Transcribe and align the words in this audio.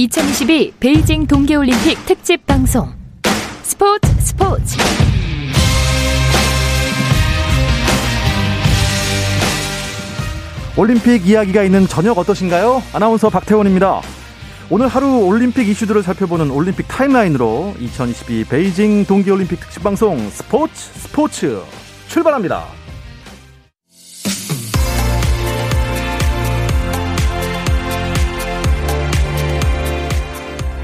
2022 0.00 0.72
베이징 0.80 1.26
동계올림픽 1.26 2.06
특집 2.06 2.46
방송 2.46 2.90
스포츠 3.62 4.08
스포츠 4.20 4.78
올림픽 10.78 11.26
이야기가 11.26 11.64
있는 11.64 11.86
저녁 11.86 12.16
어떠신가요? 12.16 12.82
아나운서 12.94 13.28
박태원입니다. 13.28 14.00
오늘 14.70 14.88
하루 14.88 15.18
올림픽 15.26 15.68
이슈들을 15.68 16.02
살펴보는 16.02 16.50
올림픽 16.50 16.88
타임라인으로 16.88 17.74
2022 17.78 18.44
베이징 18.44 19.04
동계올림픽 19.04 19.60
특집 19.60 19.82
방송 19.82 20.16
스포츠 20.30 20.74
스포츠 20.94 21.60
출발합니다. 22.08 22.79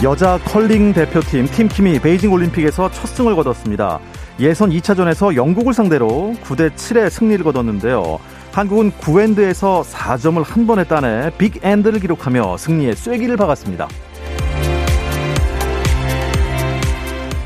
여자 0.03 0.39
컬링 0.45 0.93
대표팀 0.93 1.47
팀킴이 1.47 2.01
베이징 2.01 2.31
올림픽에서 2.31 2.91
첫 2.91 3.07
승을 3.07 3.35
거뒀습니다. 3.35 3.99
예선 4.39 4.69
2차전에서 4.69 5.35
영국을 5.37 5.73
상대로 5.73 6.35
9대 6.45 6.75
7의 6.75 7.09
승리를 7.09 7.43
거뒀는데요. 7.43 8.19
한국은 8.53 8.93
9엔드에서 8.93 9.83
4점을 9.85 10.45
한 10.45 10.67
번에 10.67 10.85
따내 10.85 11.31
big 11.39 11.57
end를 11.57 12.01
기록하며 12.01 12.59
승리에 12.59 12.95
쐐기를 12.95 13.39
박았습니다. 13.39 13.89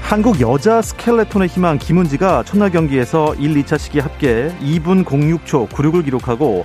한국 0.03 0.41
여자 0.41 0.83
스켈레톤의 0.83 1.47
희망 1.47 1.79
김은지가 1.79 2.43
첫날 2.43 2.71
경기에서 2.71 3.33
1, 3.37 3.63
2차 3.63 3.79
시기 3.79 4.01
합계 4.01 4.53
2분 4.61 5.05
06초 5.05 5.69
96을 5.69 6.05
기록하고 6.05 6.65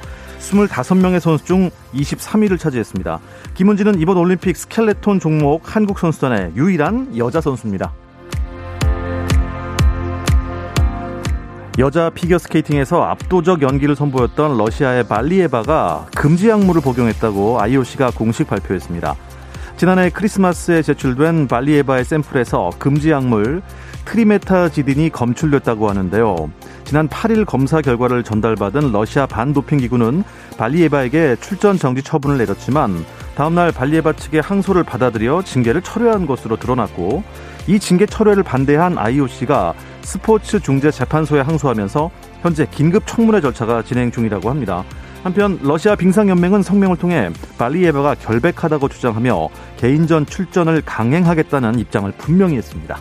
25명의 0.54 1.20
선수 1.20 1.45
중 1.45 1.72
23위를 1.94 2.59
차지했습니다. 2.59 3.20
김은지는 3.55 3.99
이번 3.99 4.17
올림픽 4.17 4.55
스켈레톤 4.55 5.20
종목 5.20 5.76
한국 5.76 5.99
선수단의 5.99 6.54
유일한 6.55 7.18
여자 7.18 7.41
선수입니다. 7.41 7.93
여자 11.77 12.10
피겨 12.10 12.37
스케이팅에서 12.37 13.04
압도적 13.04 13.62
연기를 13.62 13.98
선보였던 13.98 14.57
러시아의 14.57 15.07
발리에바가 15.07 16.07
금지 16.15 16.48
약물을 16.48 16.82
복용했다고 16.82 17.59
IOC가 17.59 18.12
공식 18.12 18.48
발표했습니다. 18.48 19.13
지난해 19.76 20.09
크리스마스에 20.09 20.82
제출된 20.82 21.49
발리에바의 21.49 22.05
샘플에서 22.05 22.70
금지 22.80 23.12
약물 23.12 23.62
트리메타지딘이 24.06 25.10
검출됐다고 25.10 25.90
하는데요. 25.90 26.50
지난 26.86 27.10
8일 27.10 27.46
검사 27.46 27.82
결과를 27.82 28.24
전달받은 28.24 28.92
러시아 28.92 29.26
반도핑 29.26 29.80
기구는 29.80 30.24
발리에바에게 30.58 31.38
출전 31.42 31.78
정지 31.78 32.04
처분을 32.04 32.38
내렸지만 32.38 33.04
다음날 33.36 33.72
발리에바 33.72 34.14
측의 34.14 34.42
항소를 34.42 34.84
받아들여 34.84 35.42
징계를 35.44 35.82
철회한 35.82 36.26
것으로 36.26 36.58
드러났고 36.58 37.24
이 37.68 37.80
징계 37.80 38.06
철회를 38.06 38.44
반대한 38.44 38.98
IOC가 38.98 39.74
스포츠 40.02 40.60
중재 40.60 40.92
재판소에 40.92 41.42
항소하면서 41.42 42.12
현재 42.42 42.68
긴급 42.70 43.08
청문회 43.08 43.42
절차가 43.42 43.82
진행 43.82 44.12
중이라고 44.12 44.50
합니다. 44.50 44.84
한편 45.24 45.58
러시아 45.64 45.96
빙상연맹은 45.96 46.62
성명을 46.62 46.98
통해 46.98 47.32
발리에바가 47.58 48.16
결백하다고 48.16 48.88
주장하며 48.90 49.50
개인전 49.78 50.28
출전을 50.28 50.84
강행하겠다는 50.86 51.80
입장을 51.80 52.12
분명히 52.20 52.58
했습니다. 52.58 53.00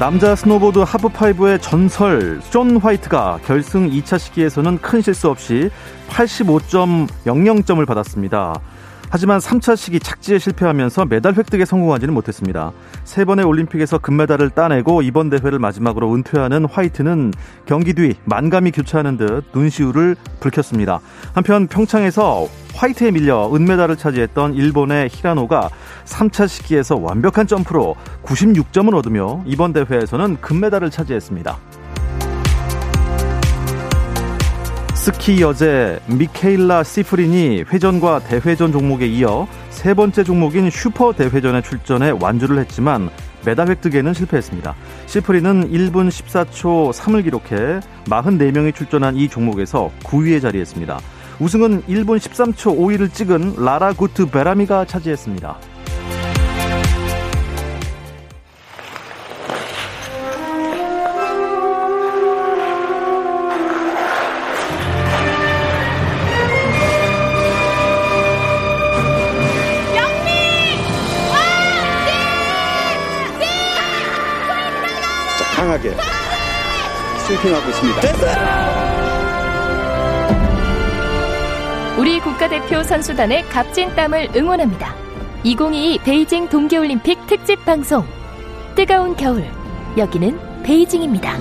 남자 0.00 0.34
스노보드 0.34 0.78
하프파이프의 0.78 1.60
전설 1.60 2.40
숀 2.48 2.78
화이트가 2.78 3.40
결승 3.44 3.90
2차 3.90 4.18
시기에서는 4.18 4.78
큰 4.78 5.02
실수 5.02 5.28
없이 5.28 5.68
85.00점을 6.08 7.86
받았습니다. 7.86 8.54
하지만 9.12 9.40
3차 9.40 9.76
시기 9.76 9.98
착지에 9.98 10.38
실패하면서 10.38 11.06
메달 11.06 11.34
획득에 11.34 11.64
성공하지는 11.64 12.14
못했습니다. 12.14 12.70
세 13.02 13.24
번의 13.24 13.44
올림픽에서 13.44 13.98
금메달을 13.98 14.50
따내고 14.50 15.02
이번 15.02 15.30
대회를 15.30 15.58
마지막으로 15.58 16.14
은퇴하는 16.14 16.66
화이트는 16.66 17.32
경기 17.66 17.92
뒤 17.92 18.14
만감이 18.24 18.70
교차하는 18.70 19.16
듯 19.16 19.44
눈시울을 19.52 20.14
붉혔습니다. 20.38 21.00
한편 21.34 21.66
평창에서 21.66 22.46
화이트에 22.74 23.10
밀려 23.10 23.52
은메달을 23.52 23.96
차지했던 23.96 24.54
일본의 24.54 25.08
히라노가 25.10 25.70
3차 26.04 26.46
시기에서 26.46 26.96
완벽한 26.96 27.48
점프로 27.48 27.96
96점을 28.22 28.94
얻으며 28.94 29.42
이번 29.44 29.72
대회에서는 29.72 30.40
금메달을 30.40 30.90
차지했습니다. 30.90 31.58
스키 35.12 35.40
여제 35.40 35.98
미케일라 36.06 36.84
시프린이 36.84 37.64
회전과 37.68 38.20
대회전 38.20 38.70
종목에 38.70 39.06
이어 39.08 39.48
세 39.68 39.92
번째 39.92 40.22
종목인 40.22 40.70
슈퍼 40.70 41.12
대회전에 41.12 41.62
출전해 41.62 42.10
완주를 42.10 42.60
했지만 42.60 43.10
메달 43.44 43.68
획득에는 43.68 44.14
실패했습니다. 44.14 44.74
시프린은 45.06 45.72
1분 45.72 46.08
14초 46.08 46.92
3을 46.92 47.24
기록해 47.24 47.80
44명이 48.04 48.72
출전한 48.72 49.16
이 49.16 49.28
종목에서 49.28 49.90
9위에 50.04 50.40
자리했습니다. 50.40 51.00
우승은 51.40 51.82
1분 51.82 52.18
13초 52.18 52.78
5위를 52.78 53.12
찍은 53.12 53.56
라라 53.58 53.92
구트 53.92 54.30
베라미가 54.30 54.84
차지했습니다. 54.84 55.58
스위핑하고 77.30 77.68
있습니다. 77.68 78.00
우리 81.98 82.18
국가대표 82.20 82.82
선수단의 82.82 83.44
값진 83.48 83.94
땀을 83.94 84.30
응원합니다. 84.34 84.94
2022 85.44 85.98
베이징 85.98 86.48
동계올림픽 86.48 87.26
특집 87.26 87.64
방송 87.64 88.04
뜨거운 88.74 89.14
겨울 89.14 89.44
여기는 89.96 90.62
베이징입니다. 90.62 91.36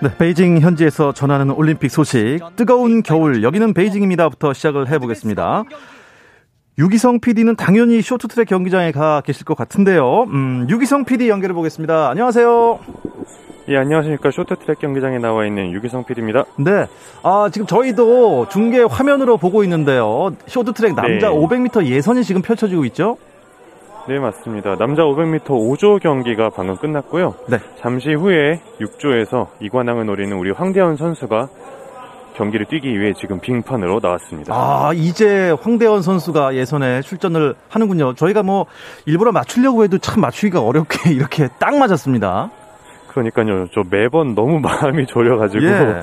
네, 0.00 0.16
베이징 0.18 0.60
현지에서 0.60 1.12
전하는 1.12 1.50
올림픽 1.50 1.88
소식 1.90 2.38
뜨거운 2.56 3.02
겨울 3.02 3.42
여기는 3.42 3.74
베이징입니다부터 3.74 4.52
시작을 4.52 4.88
해보겠습니다. 4.90 5.64
유기성 6.78 7.20
PD는 7.20 7.54
당연히 7.54 8.02
쇼트트랙 8.02 8.48
경기장에 8.48 8.90
가 8.90 9.20
계실 9.20 9.44
것 9.44 9.56
같은데요. 9.56 10.24
음, 10.24 10.66
유기성 10.68 11.04
PD 11.04 11.28
연결해 11.28 11.54
보겠습니다. 11.54 12.10
안녕하세요. 12.10 12.78
예, 13.68 13.76
안녕하십니까. 13.76 14.30
쇼트트랙 14.32 14.80
경기장에 14.80 15.18
나와 15.18 15.46
있는 15.46 15.72
유기성 15.72 16.04
PD입니다. 16.04 16.44
네. 16.58 16.86
아, 17.22 17.48
지금 17.52 17.66
저희도 17.66 18.48
중계 18.48 18.82
화면으로 18.82 19.36
보고 19.36 19.62
있는데요. 19.62 20.32
쇼트트랙 20.46 20.94
남자 20.96 21.30
네. 21.30 21.34
500m 21.34 21.86
예선이 21.86 22.24
지금 22.24 22.42
펼쳐지고 22.42 22.84
있죠? 22.86 23.16
네, 24.08 24.18
맞습니다. 24.18 24.76
남자 24.76 25.02
500m 25.02 25.44
5조 25.46 26.00
경기가 26.02 26.50
방금 26.50 26.76
끝났고요. 26.76 27.36
네. 27.48 27.58
잠시 27.80 28.12
후에 28.12 28.60
6조에서 28.80 29.46
이관왕을 29.60 30.06
노리는 30.06 30.36
우리 30.36 30.50
황대현 30.50 30.96
선수가 30.96 31.48
경기를 32.34 32.66
뛰기 32.66 33.00
위해 33.00 33.12
지금 33.18 33.40
빙판으로 33.40 34.00
나왔습니다. 34.02 34.52
아, 34.54 34.90
이제 34.94 35.54
황대원 35.62 36.02
선수가 36.02 36.54
예선에 36.56 37.00
출전을 37.02 37.54
하는군요. 37.68 38.14
저희가 38.14 38.42
뭐 38.42 38.66
일부러 39.06 39.32
맞추려고 39.32 39.84
해도 39.84 39.98
참 39.98 40.20
맞추기가 40.20 40.60
어렵게 40.60 41.10
이렇게 41.14 41.48
딱 41.58 41.76
맞았습니다. 41.76 42.50
그러니까요. 43.08 43.66
저 43.72 43.82
매번 43.88 44.34
너무 44.34 44.58
마음이 44.60 45.06
졸여가지고. 45.06 45.64
예. 45.64 46.02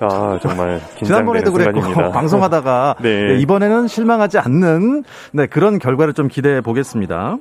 아 0.00 0.36
정말 0.42 0.80
지난번에도 1.04 1.52
그랬고 1.52 1.80
방송하다가 2.10 2.96
네. 3.00 3.28
네, 3.28 3.34
이번에는 3.38 3.86
실망하지 3.86 4.38
않는 4.38 5.04
네, 5.32 5.46
그런 5.46 5.78
결과를 5.78 6.12
좀 6.12 6.26
기대해 6.26 6.60
보겠습니다. 6.60 7.36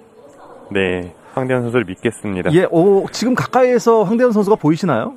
네, 0.69 1.11
황대현 1.33 1.63
선수를 1.63 1.85
믿겠습니다. 1.85 2.53
예, 2.53 2.67
오 2.69 3.07
지금 3.11 3.33
가까이에서 3.33 4.03
황대현 4.03 4.31
선수가 4.31 4.57
보이시나요? 4.57 5.15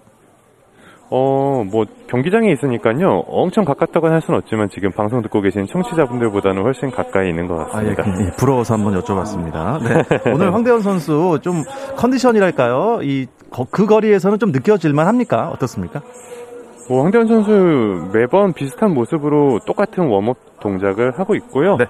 어, 1.10 1.64
뭐 1.70 1.84
경기장에 2.08 2.50
있으니까요. 2.52 3.24
엄청 3.28 3.64
가깝다고는 3.64 4.14
할 4.14 4.20
수는 4.22 4.38
없지만 4.38 4.68
지금 4.70 4.90
방송 4.90 5.22
듣고 5.22 5.40
계신 5.40 5.66
청취자분들보다는 5.66 6.62
훨씬 6.62 6.90
가까이 6.90 7.28
있는 7.28 7.46
것 7.46 7.56
같습니다. 7.56 8.02
아, 8.02 8.06
예, 8.20 8.26
예, 8.26 8.30
부러워서 8.36 8.74
한번 8.74 9.00
여쭤봤습니다. 9.00 9.82
네. 10.24 10.32
오늘 10.32 10.52
황대현 10.52 10.80
선수 10.80 11.38
좀 11.42 11.62
컨디션이랄까요? 11.96 13.00
이 13.02 13.26
그 13.70 13.86
거리에서는 13.86 14.38
좀 14.38 14.50
느껴질만 14.50 15.06
합니까? 15.06 15.50
어떻습니까? 15.52 16.02
뭐 16.88 17.02
황대현 17.02 17.26
선수 17.28 18.10
매번 18.12 18.52
비슷한 18.52 18.92
모습으로 18.92 19.60
똑같은 19.66 20.06
웜업 20.06 20.36
동작을 20.60 21.18
하고 21.18 21.34
있고요. 21.36 21.76
네. 21.76 21.86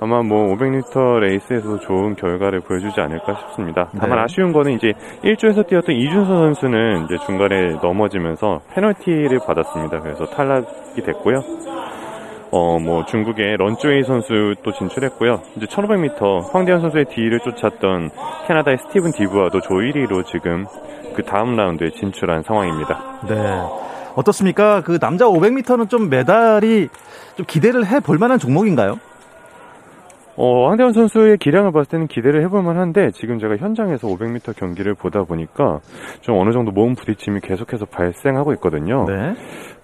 아마 0.00 0.22
뭐 0.22 0.54
500m 0.54 1.20
레이스에서도 1.20 1.80
좋은 1.80 2.14
결과를 2.16 2.60
보여주지 2.60 3.00
않을까 3.00 3.34
싶습니다. 3.36 3.88
다만 3.98 4.18
네. 4.18 4.24
아쉬운 4.24 4.52
거는 4.52 4.72
이제 4.72 4.92
1조에서 5.24 5.66
뛰었던 5.66 5.94
이준서 5.94 6.26
선수는 6.26 7.04
이제 7.04 7.16
중간에 7.24 7.76
넘어지면서 7.82 8.60
페널티를 8.74 9.38
받았습니다. 9.46 10.00
그래서 10.00 10.26
탈락이 10.26 11.02
됐고요. 11.04 11.42
어, 12.50 12.78
뭐 12.78 13.04
중국의 13.06 13.56
런쭈웨이 13.56 14.04
선수도 14.04 14.72
진출했고요. 14.78 15.40
이제 15.56 15.66
1500m 15.66 16.52
황대현 16.52 16.80
선수의 16.82 17.06
뒤를 17.06 17.40
쫓았던 17.40 18.10
캐나다의 18.46 18.78
스티븐 18.78 19.10
디브와도 19.12 19.60
조 19.60 19.74
1위로 19.74 20.24
지금 20.26 20.66
그 21.16 21.22
다음 21.22 21.56
라운드에 21.56 21.90
진출한 21.90 22.42
상황입니다. 22.42 23.20
네. 23.28 23.34
어떻습니까? 24.16 24.82
그 24.82 24.98
남자 25.00 25.24
500m는 25.26 25.88
좀 25.88 26.08
메달이 26.08 26.88
좀 27.36 27.46
기대를 27.46 27.86
해 27.86 27.98
볼 28.00 28.18
만한 28.18 28.38
종목인가요? 28.38 28.98
어, 30.36 30.68
황대원 30.68 30.92
선수의 30.92 31.38
기량을 31.38 31.70
봤을 31.72 31.88
때는 31.90 32.06
기대를 32.08 32.42
해볼 32.44 32.62
만한데 32.62 33.12
지금 33.12 33.38
제가 33.38 33.56
현장에서 33.56 34.08
500m 34.08 34.56
경기를 34.56 34.94
보다 34.94 35.22
보니까 35.22 35.78
좀 36.22 36.36
어느 36.38 36.50
정도 36.50 36.72
몸 36.72 36.94
부딪힘이 36.94 37.40
계속해서 37.40 37.86
발생하고 37.86 38.52
있거든요. 38.54 39.04
네. 39.08 39.34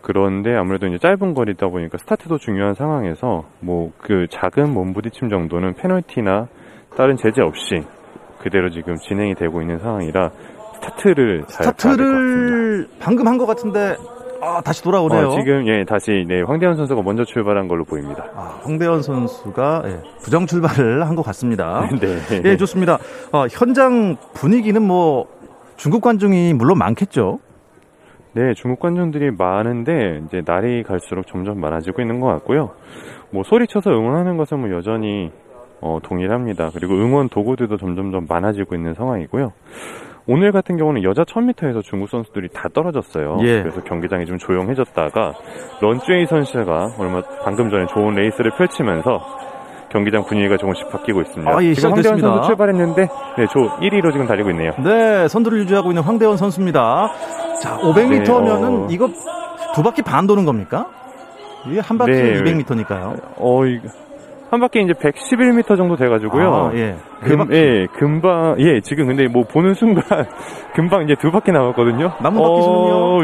그런데 0.02 0.54
아무래도 0.56 0.86
이제 0.88 0.98
짧은 0.98 1.34
거리다 1.34 1.68
보니까 1.68 1.98
스타트도 1.98 2.38
중요한 2.38 2.74
상황에서 2.74 3.44
뭐 3.60 3.92
그 4.02 4.26
작은 4.30 4.72
몸 4.74 4.92
부딪힘 4.92 5.28
정도는 5.28 5.74
페널티나 5.74 6.48
다른 6.96 7.16
제재 7.16 7.42
없이 7.42 7.82
그대로 8.40 8.70
지금 8.70 8.96
진행이 8.96 9.34
되고 9.36 9.60
있는 9.60 9.78
상황이라 9.78 10.30
스타트를 10.74 11.44
스타트를 11.48 12.88
방금 12.98 13.26
한 13.28 13.38
것 13.38 13.46
같은데 13.46 13.94
아, 14.42 14.60
다시 14.62 14.82
돌아오네요. 14.82 15.28
어, 15.28 15.30
지금 15.38 15.66
예 15.68 15.84
다시 15.84 16.24
네 16.26 16.42
황대현 16.42 16.76
선수가 16.76 17.02
먼저 17.02 17.24
출발한 17.24 17.68
걸로 17.68 17.84
보입니다. 17.84 18.24
아, 18.34 18.58
황대현 18.62 19.02
선수가 19.02 19.82
예, 19.86 20.00
부정 20.22 20.46
출발을 20.46 21.06
한 21.06 21.14
것 21.14 21.22
같습니다. 21.22 21.88
네. 22.00 22.42
예, 22.44 22.56
좋습니다. 22.56 22.98
어, 23.32 23.46
현장 23.50 24.16
분위기는 24.34 24.80
뭐 24.80 25.26
중국 25.76 26.00
관중이 26.02 26.54
물론 26.54 26.78
많겠죠. 26.78 27.40
네, 28.32 28.54
중국 28.54 28.78
관중들이 28.80 29.32
많은데 29.32 30.22
이제 30.26 30.40
날이 30.46 30.82
갈수록 30.84 31.26
점점 31.26 31.60
많아지고 31.60 32.00
있는 32.00 32.20
것 32.20 32.28
같고요. 32.28 32.70
뭐 33.30 33.42
소리쳐서 33.42 33.90
응원하는 33.90 34.36
것은 34.36 34.60
뭐 34.60 34.70
여전히 34.70 35.32
어, 35.80 35.98
동일합니다. 36.02 36.70
그리고 36.74 36.94
응원 36.94 37.28
도구들도 37.28 37.76
점점 37.78 38.12
점 38.12 38.26
많아지고 38.28 38.74
있는 38.76 38.94
상황이고요. 38.94 39.52
오늘 40.26 40.52
같은 40.52 40.76
경우는 40.76 41.02
여자 41.02 41.22
1000m에서 41.22 41.82
중국 41.82 42.08
선수들이 42.08 42.48
다 42.52 42.68
떨어졌어요. 42.72 43.38
예. 43.42 43.62
그래서 43.62 43.82
경기장이 43.82 44.26
좀 44.26 44.38
조용해졌다가 44.38 45.34
런쥬웨이 45.80 46.26
선수가 46.26 46.94
얼마 46.98 47.22
방금 47.42 47.70
전에 47.70 47.86
좋은 47.86 48.14
레이스를 48.14 48.52
펼치면서 48.56 49.20
경기장 49.90 50.24
분위기가 50.24 50.56
조금씩 50.56 50.88
바뀌고 50.88 51.20
있습니다. 51.22 51.52
아, 51.52 51.62
예, 51.62 51.74
지금 51.74 51.92
황대원 51.92 52.18
선수 52.18 52.46
출발했는데 52.46 53.08
네, 53.38 53.46
조 53.48 53.68
1위로 53.80 54.12
지금 54.12 54.26
달리고 54.26 54.50
있네요. 54.50 54.70
네, 54.84 55.26
선두를 55.28 55.58
유지하고 55.60 55.90
있는 55.90 56.02
황대원 56.02 56.36
선수입니다. 56.36 57.08
자, 57.60 57.76
500m면은 57.78 58.44
네, 58.44 58.66
어... 58.66 58.86
이거 58.88 59.10
두 59.74 59.82
바퀴 59.82 60.02
반 60.02 60.26
도는 60.26 60.44
겁니까? 60.44 60.86
이게 61.66 61.80
한 61.80 61.98
바퀴 61.98 62.12
네, 62.12 62.40
200m니까요. 62.40 63.20
어, 63.36 63.60
한 64.50 64.58
바퀴 64.58 64.82
이제 64.82 64.92
111m 64.92 65.76
정도 65.76 65.96
돼가지고요. 65.96 66.52
아, 66.52 66.72
예. 66.74 66.96
금, 67.22 67.52
예, 67.52 67.86
금방, 67.96 68.56
예, 68.58 68.80
지금 68.80 69.06
근데 69.06 69.28
뭐 69.28 69.44
보는 69.44 69.74
순간, 69.74 70.02
금방 70.74 71.04
이제 71.04 71.14
두 71.20 71.30
바퀴 71.30 71.52
남았거든요. 71.52 72.12
남은 72.20 72.42
바퀴 72.42 72.62
수는요? 72.62 72.94
어, 72.94 73.18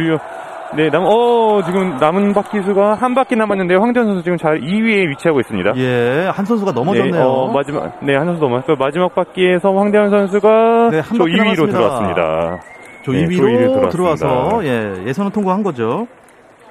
네, 0.76 0.90
남, 0.90 1.04
어, 1.04 1.62
지금 1.64 1.96
남은 1.98 2.32
바퀴 2.32 2.62
수가 2.62 2.94
한 2.94 3.14
바퀴 3.14 3.34
남았는데요. 3.34 3.80
황대현 3.80 4.06
선수 4.06 4.22
지금 4.22 4.36
잘 4.38 4.60
2위에 4.60 5.08
위치하고 5.10 5.40
있습니다. 5.40 5.72
예, 5.76 6.30
한 6.32 6.44
선수가 6.44 6.72
넘어졌네요. 6.72 7.12
네, 7.12 7.20
어, 7.20 7.50
마지막, 7.52 8.04
네, 8.04 8.14
한 8.14 8.26
선수 8.26 8.40
넘어졌고요. 8.40 8.76
마지막 8.78 9.14
바퀴에서 9.14 9.72
황대현 9.72 10.10
선수가 10.10 10.88
네, 10.90 11.00
한 11.00 11.18
2위로 11.18 11.36
남았습니다. 11.36 11.66
들어왔습니다. 11.66 12.60
저 13.04 13.12
네, 13.12 13.24
2위로 13.26 13.90
들어와서, 13.90 14.60
예, 14.64 15.06
예선을 15.06 15.32
통과한 15.32 15.62
거죠. 15.64 16.06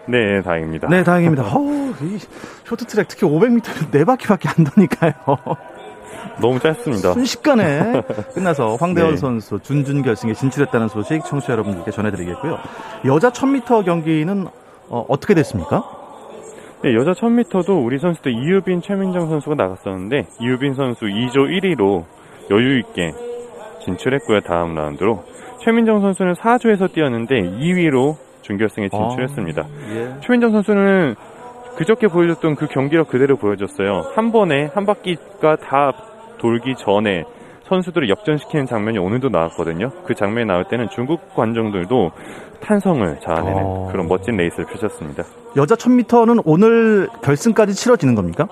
네, 0.07 0.41
다행입니다. 0.41 0.87
네, 0.87 1.03
다행입니다. 1.03 1.43
어우, 1.55 1.93
이 2.01 2.19
쇼트트랙 2.65 3.07
특히 3.07 3.27
500m는 3.27 3.91
네 3.91 4.03
바퀴밖에 4.03 4.49
안 4.49 4.63
도니까요. 4.63 5.13
너무 6.41 6.59
짧습니다. 6.59 7.13
순식간에 7.13 8.01
끝나서 8.33 8.75
황대원 8.75 9.11
네. 9.11 9.17
선수 9.17 9.59
준준 9.59 10.03
결승에 10.03 10.33
진출했다는 10.33 10.89
소식 10.89 11.23
청취자 11.25 11.53
여러분들께 11.53 11.91
전해드리겠고요. 11.91 12.57
여자 13.05 13.29
1000m 13.29 13.85
경기는 13.85 14.47
어, 14.89 15.05
떻게 15.19 15.33
됐습니까? 15.33 15.83
네, 16.83 16.93
여자 16.93 17.13
1000m도 17.13 17.83
우리 17.83 17.97
선수들 17.97 18.31
이유빈, 18.33 18.81
최민정 18.81 19.29
선수가 19.29 19.55
나갔었는데 19.55 20.27
이유빈 20.39 20.73
선수 20.73 21.05
2조 21.05 21.37
1위로 21.37 22.03
여유 22.51 22.79
있게 22.79 23.11
진출했고요. 23.83 24.41
다음 24.41 24.75
라운드로 24.75 25.23
최민정 25.63 26.01
선수는 26.01 26.33
4조에서 26.33 26.91
뛰었는데 26.91 27.41
2위로 27.41 28.17
준결승에 28.45 28.89
진출했습니다. 28.89 29.61
아, 29.61 29.95
예. 29.95 30.19
최민정 30.21 30.51
선수는 30.51 31.15
그저께 31.77 32.07
보여줬던 32.07 32.55
그 32.55 32.67
경기력 32.67 33.09
그대로 33.09 33.35
보여줬어요. 33.35 34.11
한 34.15 34.31
번에 34.31 34.69
한 34.73 34.85
바퀴가 34.85 35.57
다 35.57 35.91
돌기 36.37 36.75
전에 36.77 37.23
선수들을 37.63 38.07
역전시키는 38.09 38.67
장면이 38.67 38.99
오늘도 38.99 39.29
나왔거든요. 39.29 39.89
그 40.05 40.13
장면이 40.13 40.45
나올 40.45 40.63
때는 40.65 40.87
중국 40.89 41.33
관중들도 41.35 42.11
탄성을 42.61 43.19
자아내는 43.19 43.63
어... 43.63 43.89
그런 43.91 44.07
멋진 44.07 44.37
레이스를 44.37 44.65
펼쳤습니다. 44.65 45.23
여자 45.57 45.75
1000m는 45.75 46.43
오늘 46.45 47.09
결승까지 47.23 47.73
치러지는 47.73 48.13
겁니까? 48.13 48.47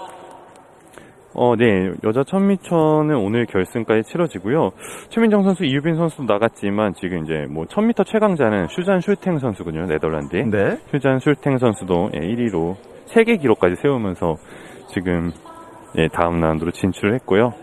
어, 1.35 1.56
네. 1.56 1.91
여자 2.03 2.21
1000m는 2.21 3.24
오늘 3.24 3.45
결승까지 3.45 4.03
치러지고요. 4.09 4.71
최민정 5.09 5.44
선수, 5.44 5.65
이유빈 5.65 5.95
선수도 5.95 6.24
나갔지만 6.24 6.94
지금 6.94 7.24
이제 7.24 7.45
뭐 7.50 7.65
1000m 7.65 8.06
최강자는 8.06 8.68
슈잔 8.69 9.01
슐탱 9.01 9.39
선수군요. 9.39 9.85
네덜란드의. 9.88 10.50
네. 10.50 10.77
슈잔 10.91 11.19
슐탱 11.19 11.57
선수도 11.57 12.12
예, 12.13 12.19
1위로 12.19 12.75
세계 13.07 13.38
기록까지 13.38 13.75
세우면서 13.81 14.35
지금 14.94 15.31
예, 15.97 16.07
다음 16.07 16.39
라운드로 16.39 16.71
진출을 16.71 17.15
했고요. 17.15 17.53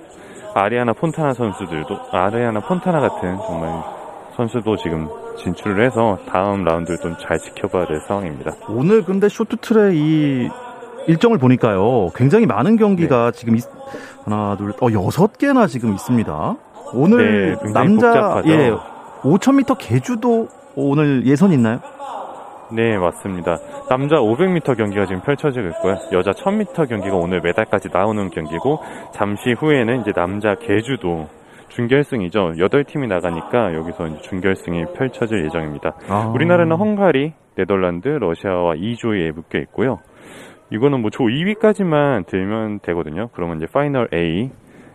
아리아나 0.55 0.93
폰타나 0.93 1.32
선수들도 1.32 1.96
아리아나 2.11 2.61
폰타나 2.61 3.00
같은 3.00 3.37
정말 3.46 3.82
선수도 4.37 4.76
지금 4.76 5.08
진출을 5.38 5.84
해서 5.84 6.19
다음 6.28 6.64
라운드를 6.64 6.99
좀 6.99 7.16
잘 7.20 7.38
지켜봐야 7.38 7.87
될 7.87 8.00
상황입니다. 8.08 8.52
오늘 8.69 9.05
근데 9.05 9.28
쇼트트랙 9.28 9.94
이 9.94 10.49
일정을 11.11 11.39
보니까요. 11.39 12.11
굉장히 12.15 12.47
많은 12.47 12.77
경기가 12.77 13.33
네. 13.33 13.39
지금 13.39 13.57
있, 13.57 13.65
하나, 14.25 14.57
둘, 14.57 14.71
어, 14.81 14.87
여섯 14.93 15.37
개나 15.39 15.67
지금 15.67 15.93
있습니다. 15.93 16.57
오늘 16.95 17.57
네, 17.62 17.73
남자 17.73 18.12
복잡하죠. 18.12 18.51
예, 18.51 18.73
5,000m 19.23 19.77
개주도 19.79 20.49
오늘 20.77 21.26
예선 21.26 21.52
있나요? 21.52 21.81
네, 22.73 22.97
맞습니다. 22.97 23.59
남자 23.88 24.17
500m 24.17 24.76
경기가 24.76 25.05
지금 25.07 25.21
펼쳐지고 25.23 25.67
있고요. 25.69 25.97
여자 26.12 26.31
1000m 26.31 26.88
경기가 26.88 27.17
오늘 27.17 27.40
메달까지 27.40 27.88
나오는 27.93 28.31
경기고 28.31 28.79
잠시 29.12 29.52
후에는 29.59 30.02
이제 30.02 30.12
남자 30.12 30.55
계주도 30.54 31.26
준결승이죠. 31.71 32.52
8팀이 32.57 33.09
나가니까 33.09 33.75
여기서 33.75 34.23
준결승이 34.23 34.85
펼쳐질 34.97 35.45
예정입니다. 35.47 35.95
아. 36.09 36.31
우리나라는 36.33 36.76
헝가리, 36.76 37.33
네덜란드, 37.57 38.09
러시아와 38.09 38.75
2조에 38.75 39.33
묶여 39.33 39.59
있고요. 39.59 39.99
이거는 40.73 41.00
뭐 41.00 41.11
조 41.11 41.25
2위까지만 41.25 42.27
들면 42.27 42.81
되거든요. 42.83 43.29
그러면 43.35 43.57
이제 43.57 43.67
final 43.73 44.09
A 44.15 44.50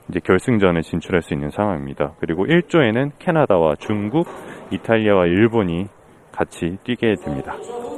이제 0.10 0.20
결승전에 0.24 0.82
진출할 0.82 1.22
수 1.22 1.34
있는 1.34 1.50
상황입니다. 1.50 2.13
그리고 2.20 2.46
1조에는 2.46 3.12
캐나다와 3.20 3.75
중국, 3.79 4.27
이탈리아와 4.72 5.25
일본이 5.25 5.88
같이 6.32 6.77
뛰게 6.84 7.15
됩니다. 7.24 7.55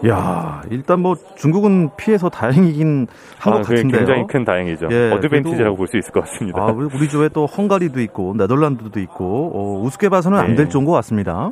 야, 0.08 0.62
일단 0.70 1.02
뭐 1.02 1.16
중국은 1.38 1.90
피해서 1.98 2.30
다행이긴 2.30 3.08
한것 3.40 3.60
아, 3.60 3.64
같은데요. 3.64 3.98
굉장히 3.98 4.28
큰 4.28 4.46
다행이죠. 4.46 4.88
예, 4.92 5.12
어드밴티지라고 5.12 5.76
볼 5.76 5.88
수 5.88 5.98
있을 5.98 6.12
것 6.14 6.22
같습니다. 6.22 6.62
아, 6.62 6.66
우리 6.72 7.10
조에 7.10 7.30
또 7.30 7.46
헝가리도 7.48 8.00
있고 8.02 8.36
네덜란드도 8.38 9.00
있고 9.02 9.52
어, 9.56 9.82
우습게 9.84 10.10
봐서는 10.10 10.38
네. 10.38 10.44
안될 10.46 10.70
좋은 10.70 10.86
것 10.86 10.92
같습니다. 10.94 11.52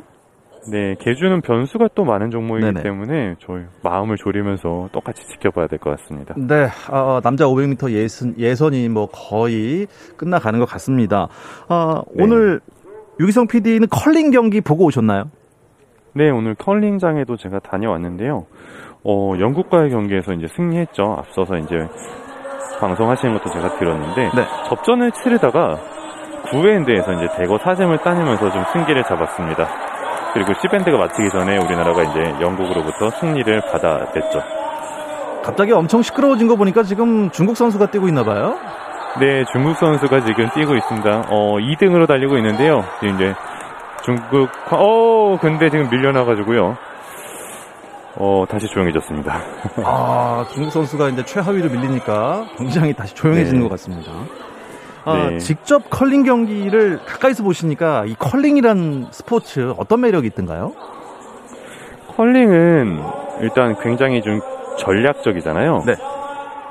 네, 0.70 0.94
개주는 0.98 1.40
변수가 1.42 1.88
또 1.94 2.04
많은 2.04 2.30
종목이기 2.30 2.66
네네. 2.66 2.82
때문에 2.82 3.36
저희 3.40 3.62
마음을 3.82 4.16
졸이면서 4.16 4.88
똑같이 4.92 5.22
지켜봐야 5.28 5.66
될 5.68 5.78
것 5.78 5.90
같습니다. 5.98 6.34
네, 6.36 6.68
어, 6.90 7.20
남자 7.22 7.44
500m 7.46 7.90
예선, 7.92 8.34
예선이 8.38 8.88
뭐 8.88 9.06
거의 9.06 9.86
끝나가는 10.16 10.58
것 10.58 10.66
같습니다. 10.66 11.28
어, 11.68 12.02
네. 12.14 12.24
오늘 12.24 12.60
유기성 13.20 13.46
PD는 13.46 13.88
컬링 13.90 14.30
경기 14.30 14.60
보고 14.60 14.84
오셨나요? 14.86 15.24
네, 16.14 16.30
오늘 16.30 16.54
컬링장에도 16.54 17.36
제가 17.36 17.58
다녀왔는데요. 17.60 18.46
어, 19.04 19.34
영국과의 19.38 19.90
경기에서 19.90 20.32
이제 20.32 20.46
승리했죠. 20.56 21.02
앞서서 21.18 21.56
이제 21.58 21.76
방송하시는 22.80 23.38
것도 23.38 23.50
제가 23.52 23.78
들었는데 23.78 24.22
네. 24.34 24.44
접전을 24.68 25.12
치르다가 25.12 25.78
9회 26.50 26.76
엔드에서 26.76 27.12
이제 27.12 27.26
대거 27.36 27.58
사점을 27.58 27.96
따내면서 27.98 28.50
좀 28.50 28.64
승기를 28.72 29.02
잡았습니다. 29.04 29.68
그리고 30.36 30.52
십엔드가 30.60 30.98
마치기 30.98 31.30
전에 31.30 31.56
우리나라가 31.56 32.02
이제 32.02 32.20
영국으로부터 32.42 33.08
승리를 33.18 33.58
받아냈죠. 33.72 34.42
갑자기 35.42 35.72
엄청 35.72 36.02
시끄러워진 36.02 36.46
거 36.46 36.56
보니까 36.56 36.82
지금 36.82 37.30
중국 37.30 37.56
선수가 37.56 37.90
뛰고 37.90 38.06
있나 38.08 38.22
봐요. 38.22 38.58
네, 39.18 39.44
중국 39.50 39.78
선수가 39.78 40.26
지금 40.26 40.50
뛰고 40.50 40.74
있습니다. 40.74 41.24
어, 41.30 41.56
2등으로 41.56 42.06
달리고 42.06 42.36
있는데요. 42.36 42.84
이제 43.02 43.34
중국, 44.04 44.50
어, 44.72 45.38
근데 45.40 45.70
지금 45.70 45.88
밀려나가지고요. 45.88 46.76
어, 48.16 48.44
다시 48.46 48.66
조용해졌습니다. 48.66 49.40
아, 49.84 50.44
중국 50.52 50.70
선수가 50.70 51.08
이제 51.10 51.24
최하위로 51.24 51.70
밀리니까 51.70 52.44
경기장이 52.58 52.92
다시 52.92 53.14
조용해지는 53.14 53.60
네. 53.60 53.62
것 53.62 53.70
같습니다. 53.70 54.12
아, 55.06 55.30
네. 55.30 55.38
직접 55.38 55.88
컬링 55.88 56.24
경기를 56.24 56.98
가까이서 57.06 57.44
보시니까 57.44 58.04
이 58.06 58.14
컬링이란 58.18 59.06
스포츠 59.12 59.72
어떤 59.78 60.00
매력이 60.00 60.26
있던가요? 60.26 60.72
컬링은 62.16 62.98
일단 63.42 63.76
굉장히 63.80 64.20
좀 64.20 64.40
전략적이잖아요. 64.78 65.84
네. 65.86 65.94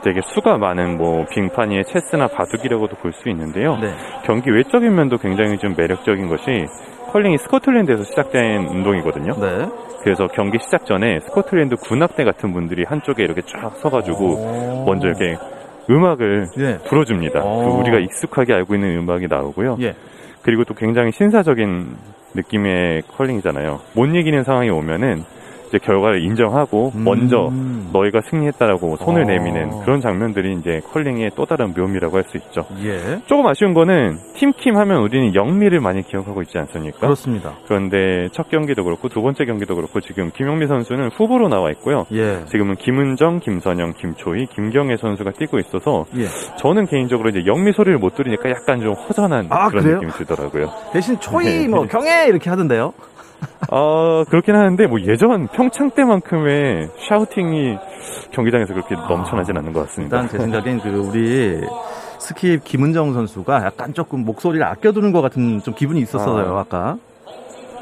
되게 0.04 0.20
수가 0.22 0.58
많은 0.58 0.98
뭐 0.98 1.26
빙판 1.26 1.72
위의 1.72 1.84
체스나 1.86 2.28
바둑이라고도 2.28 2.98
볼 2.98 3.14
수 3.14 3.30
있는데요. 3.30 3.78
네. 3.78 3.94
경기 4.26 4.52
외적인 4.52 4.94
면도 4.94 5.18
굉장히 5.18 5.58
좀 5.58 5.74
매력적인 5.78 6.28
것이 6.28 6.66
컬링이 7.12 7.38
스코틀랜드에서 7.38 8.04
시작된 8.04 8.68
운동이거든요. 8.68 9.34
네. 9.40 9.70
그래서 10.04 10.28
경기 10.28 10.60
시작 10.60 10.86
전에 10.86 11.22
스코틀랜드 11.22 11.78
군악대 11.78 12.26
같은 12.26 12.52
분들이 12.54 12.84
한쪽에 12.84 13.24
이렇게 13.24 13.42
쫙 13.48 13.72
서가지고 13.78 14.84
먼저 14.86 15.08
이렇게 15.08 15.38
음악을 15.90 16.48
예. 16.58 16.78
불어줍니다. 16.88 17.42
그 17.42 17.48
우리가 17.48 18.00
익숙하게 18.00 18.54
알고 18.54 18.76
있는 18.76 18.98
음악이 18.98 19.28
나오고요. 19.28 19.78
예. 19.82 19.96
그리고 20.42 20.64
또 20.64 20.74
굉장히 20.74 21.12
신사적인 21.12 21.96
느낌의 22.34 23.04
컬링이잖아요. 23.18 23.80
못 23.94 24.06
이기는 24.06 24.44
상황이 24.44 24.70
오면은 24.70 25.24
이제 25.68 25.78
결과를 25.80 26.22
인정하고 26.24 26.92
음. 26.96 27.04
먼저 27.04 27.52
너희가 27.94 28.22
승리했다라고 28.30 28.98
손을 28.98 29.24
어. 29.24 29.26
내미는 29.26 29.82
그런 29.84 30.02
장면들이 30.02 30.54
이제 30.60 30.82
컬링의 30.92 31.32
또 31.36 31.46
다른 31.46 31.74
묘미라고 31.76 32.18
할 32.18 32.26
수 32.26 32.38
있죠. 32.38 32.66
예. 32.84 33.20
조금 33.28 33.46
아쉬운 33.46 33.74
거는 33.76 34.18
팀킴 34.36 34.76
하면 34.78 35.02
우리는 35.04 35.36
영미를 35.36 35.80
많이 35.80 36.02
기억하고 36.02 36.42
있지 36.42 36.58
않습니까? 36.58 36.98
그렇습니다. 37.02 37.54
그런데 37.68 38.30
첫 38.32 38.50
경기도 38.50 38.84
그렇고 38.84 39.10
두 39.10 39.22
번째 39.22 39.46
경기도 39.46 39.76
그렇고 39.76 40.02
지금 40.02 40.32
김영미 40.32 40.66
선수는 40.66 41.10
후보로 41.16 41.48
나와 41.50 41.70
있고요. 41.72 42.06
예. 42.14 42.44
지금은 42.46 42.76
김은정, 42.78 43.42
김선영, 43.42 43.94
김초희, 43.94 44.48
김경애 44.48 44.98
선수가 44.98 45.32
뛰고 45.34 45.60
있어서 45.60 46.06
예. 46.18 46.26
저는 46.58 46.88
개인적으로 46.88 47.30
이제 47.30 47.46
영미 47.46 47.74
소리를 47.74 47.96
못 48.00 48.16
들으니까 48.16 48.50
약간 48.50 48.80
좀 48.82 48.94
허전한 48.94 49.46
아, 49.50 49.68
그런 49.70 49.84
그래요? 49.84 49.96
느낌이 49.98 50.12
들더라고요. 50.14 50.72
대신 50.94 51.20
초희 51.20 51.46
네. 51.46 51.68
뭐 51.68 51.86
경애 51.86 52.26
이렇게 52.28 52.50
하던데요. 52.50 52.92
어, 53.72 54.24
그렇긴 54.30 54.56
하는데, 54.56 54.88
뭐 54.88 55.00
예전 55.02 55.48
평창 55.48 55.92
때만큼의 55.92 56.90
shouting이 57.10 57.78
경기장에서 58.32 58.74
그렇게 58.74 58.96
넘쳐나진 58.96 59.58
않는 59.58 59.74
것 59.74 59.82
같습니다. 59.88 60.22
일단 60.22 60.30
제 60.30 60.38
생각엔 60.40 60.80
그 60.82 60.90
우리 60.90 61.62
스킵 62.20 62.64
김은정 62.64 63.14
선수가 63.14 63.64
약간 63.66 63.94
조금 63.94 64.24
목소리를 64.26 64.66
아껴두는 64.66 65.12
것 65.12 65.22
같은 65.22 65.62
좀 65.62 65.74
기분이 65.74 66.00
있었어요, 66.02 66.58
아. 66.58 66.64
까 66.64 66.98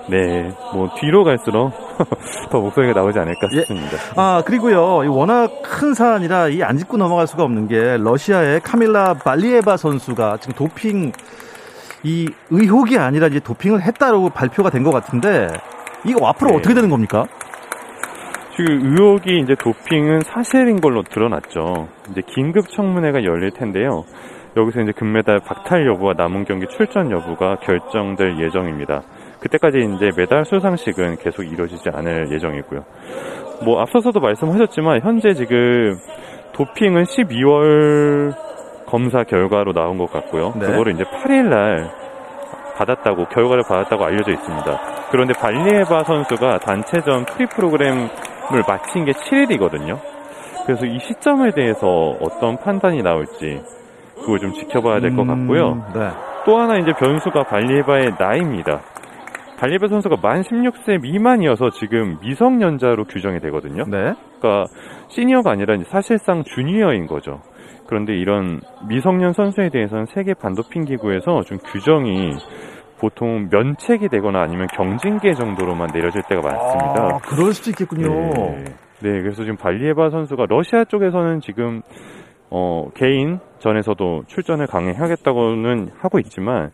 네, 0.10 0.52
뭐 0.74 0.90
뒤로 1.00 1.24
갈수록 1.24 1.72
더 2.52 2.60
목소리가 2.60 3.00
나오지 3.00 3.18
않을까 3.20 3.48
예. 3.54 3.60
싶습니다. 3.60 3.94
예. 3.94 3.98
아 4.18 4.44
그리고요, 4.46 5.10
워낙 5.14 5.50
큰 5.64 5.94
사안이라 5.94 6.50
이 6.50 6.62
안 6.62 6.78
짚고 6.78 6.98
넘어갈 6.98 7.26
수가 7.26 7.44
없는 7.44 7.68
게 7.70 7.98
러시아의 7.98 8.60
카밀라 8.62 9.14
발리에바 9.16 9.78
선수가 9.78 10.38
지금 10.42 10.56
도핑 10.56 11.14
이 12.04 12.28
의혹이 12.50 12.98
아니라 12.98 13.28
이제 13.28 13.40
도핑을 13.40 13.82
했다라고 13.82 14.30
발표가 14.30 14.70
된 14.70 14.84
것 14.84 14.92
같은데 14.92 15.48
이거 16.06 16.28
앞으로 16.28 16.52
네. 16.52 16.58
어떻게 16.58 16.74
되는 16.76 16.90
겁니까? 16.90 17.26
지금 18.56 18.82
의혹이 18.86 19.40
이제 19.40 19.56
도핑은 19.56 20.22
사실인 20.22 20.80
걸로 20.82 21.02
드러났죠. 21.04 21.88
이제 22.12 22.22
긴급 22.36 22.70
청문회가 22.70 23.24
열릴 23.24 23.52
텐데요. 23.52 24.04
여기서 24.56 24.82
이제 24.82 24.92
금메달 24.92 25.40
박탈 25.40 25.88
여부와 25.88 26.14
남은 26.16 26.46
경기 26.46 26.68
출전 26.68 27.10
여부가 27.10 27.56
결정될 27.64 28.38
예정입니다. 28.40 29.02
그때까지 29.40 29.80
이제 29.96 30.12
메달 30.16 30.46
수상식은 30.46 31.18
계속 31.18 31.44
이루어지지 31.44 31.90
않을 31.92 32.32
예정이고요. 32.32 32.84
뭐 33.66 33.82
앞서서도 33.82 34.20
말씀하셨지만 34.20 35.02
현재 35.02 35.34
지금 35.34 35.98
도핑은 36.54 37.04
12월 37.04 38.36
검사 38.94 39.24
결과로 39.24 39.74
나온 39.74 39.98
것 39.98 40.12
같고요. 40.12 40.54
네. 40.56 40.68
그거를 40.68 40.94
이제 40.94 41.04
8일 41.04 41.50
날 41.50 41.90
받았다고 42.78 43.26
결과를 43.26 43.64
받았다고 43.68 44.06
알려져 44.06 44.32
있습니다. 44.32 44.82
그런데 45.10 45.34
발리에바 45.34 46.04
선수가 46.04 46.60
단체전 46.60 47.26
프리 47.26 47.48
프로그램을 47.48 48.08
마친 48.68 49.06
게 49.06 49.14
7일이거든요. 49.14 50.00
그래서 50.68 50.86
이 50.86 51.00
시점에 51.00 51.50
대해서 51.56 51.88
어떤 52.22 52.58
판단이 52.58 53.02
나올지 53.02 53.64
그걸 54.20 54.38
좀 54.38 54.54
지켜봐야 54.54 55.00
될것 55.00 55.28
음, 55.28 55.28
같고요. 55.28 55.74
네. 55.96 56.12
또 56.46 56.60
하나 56.60 56.78
이제 56.78 56.94
변수가 56.94 57.46
발리에바의 57.46 58.12
나이입니다. 58.20 58.80
발리에바 59.58 59.88
선수가 59.88 60.18
만 60.22 60.44
16세 60.44 61.02
미만이어서 61.02 61.72
지금 61.72 62.20
미성년자로 62.22 63.06
규정이 63.06 63.40
되거든요. 63.40 63.86
네. 63.88 64.14
그러니까 64.40 64.66
시니어가 65.08 65.50
아니라 65.50 65.78
사실상 65.88 66.44
주니어인 66.44 67.08
거죠. 67.08 67.42
그런데 67.94 68.16
이런 68.16 68.60
미성년 68.90 69.34
선수에 69.34 69.70
대해서는 69.70 70.08
세계 70.08 70.34
반도핑 70.34 70.86
기구에서 70.86 71.44
좀 71.44 71.60
규정이 71.60 72.32
보통 72.98 73.48
면책이 73.52 74.10
되거나 74.10 74.42
아니면 74.42 74.66
경징계 74.74 75.36
정도로만 75.36 75.90
내려질 75.94 76.24
때가 76.28 76.42
많습니다. 76.42 77.04
아, 77.04 77.20
그럴 77.20 77.54
수도 77.54 77.70
있겠군요. 77.70 78.10
네. 78.10 78.64
네, 79.02 79.22
그래서 79.22 79.44
지금 79.44 79.58
발리에바 79.58 80.10
선수가 80.10 80.48
러시아 80.50 80.86
쪽에서는 80.86 81.42
지금 81.42 81.84
어, 82.50 82.90
개인 82.96 83.38
전에서도 83.60 84.24
출전을 84.26 84.66
강행하겠다고는 84.66 85.90
하고 86.00 86.18
있지만 86.18 86.72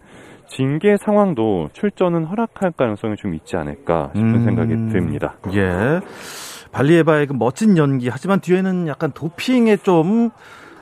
징계 0.48 0.96
상황도 0.96 1.72
출전은 1.74 2.24
허락할 2.24 2.72
가능성이 2.78 3.18
좀 3.18 3.34
있지 3.34 3.58
않을까 3.58 4.12
싶은 4.16 4.36
음, 4.36 4.46
생각이 4.46 4.70
듭니다. 4.94 5.36
예. 5.54 6.00
발리에바의 6.72 7.28
그 7.28 7.34
멋진 7.34 7.76
연기 7.76 8.08
하지만 8.08 8.40
뒤에는 8.40 8.88
약간 8.88 9.12
도핑에 9.12 9.78
좀 9.78 10.30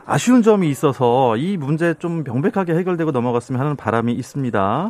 아쉬운 0.08 0.42
점이 0.42 0.70
있어서 0.70 1.36
이 1.36 1.58
문제 1.58 1.94
좀 1.94 2.24
명백하게 2.24 2.74
해결되고 2.76 3.12
넘어갔으면 3.12 3.60
하는 3.60 3.76
바람이 3.76 4.14
있습니다. 4.14 4.90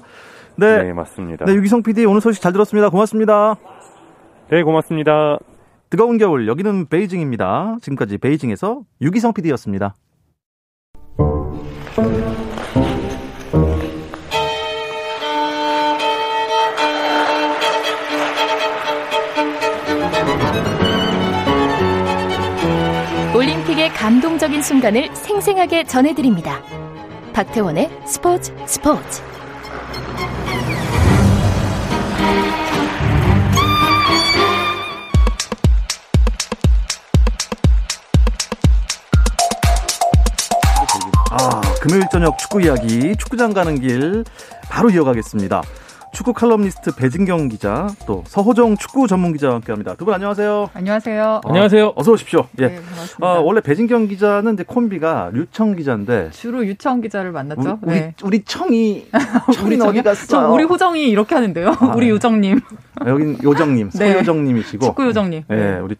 네, 0.57 0.83
네 0.83 0.93
맞습니다. 0.93 1.45
네, 1.45 1.53
유기성 1.55 1.81
PD 1.81 2.05
오늘 2.05 2.21
소식 2.21 2.41
잘 2.41 2.53
들었습니다. 2.53 2.89
고맙습니다. 2.89 3.55
네, 4.49 4.61
고맙습니다. 4.61 5.39
뜨거운 5.89 6.19
겨울 6.19 6.47
여기는 6.47 6.85
베이징입니다. 6.85 7.77
지금까지 7.81 8.19
베이징에서 8.19 8.81
유기성 9.01 9.33
PD였습니다. 9.33 9.95
감동적인 24.57 24.61
순간을 24.61 25.15
생생하게 25.15 25.83
전해드립니다. 25.85 26.61
박태원의 27.33 27.89
스포츠 28.05 28.53
스포츠. 28.65 29.21
아, 41.31 41.61
금요일 41.81 42.03
저녁 42.11 42.37
축구 42.37 42.61
이야기, 42.61 43.15
축구장 43.17 43.53
가는 43.53 43.79
길 43.79 44.23
바로 44.69 44.89
이어가겠습니다. 44.89 45.61
축구 46.17 46.33
칼럼니스트 46.33 46.95
배진경 46.95 47.47
기자 47.47 47.85
또 48.07 48.23
서호정 48.25 48.77
축구 48.77 49.05
전문 49.05 49.33
기자와 49.33 49.53
함께합니다. 49.53 49.93
두 49.93 50.03
분 50.05 50.15
안녕하세요. 50.15 50.71
안녕하세요. 50.73 51.41
어, 51.45 51.47
안녕하세요. 51.47 51.93
어서 51.95 52.11
오십시오. 52.11 52.47
예. 52.59 52.69
네, 52.69 52.75
반갑습니다. 52.81 53.17
어, 53.33 53.41
원래 53.43 53.61
배진경 53.61 54.07
기자는 54.07 54.55
이제 54.55 54.63
콤비가 54.63 55.29
류청 55.31 55.75
기자인데 55.75 56.31
주로 56.31 56.65
유청 56.65 57.01
기자를 57.01 57.31
만났죠. 57.31 57.77
우리 57.83 57.93
네. 57.93 58.13
우리 58.23 58.43
청이 58.43 59.05
청이 59.53 59.79
어디 59.79 60.01
갔어? 60.01 60.51
우리 60.51 60.63
호정이 60.63 61.07
이렇게 61.07 61.35
하는데요. 61.35 61.75
아, 61.79 61.93
우리 61.95 62.09
요정님. 62.09 62.61
아, 62.95 63.09
여긴 63.09 63.37
요정님, 63.43 63.91
네. 63.93 64.13
서요정님이시고. 64.13 64.85
축구 64.87 65.05
요정님. 65.05 65.43
예, 65.51 65.55
네. 65.55 65.79
우리 65.79 65.95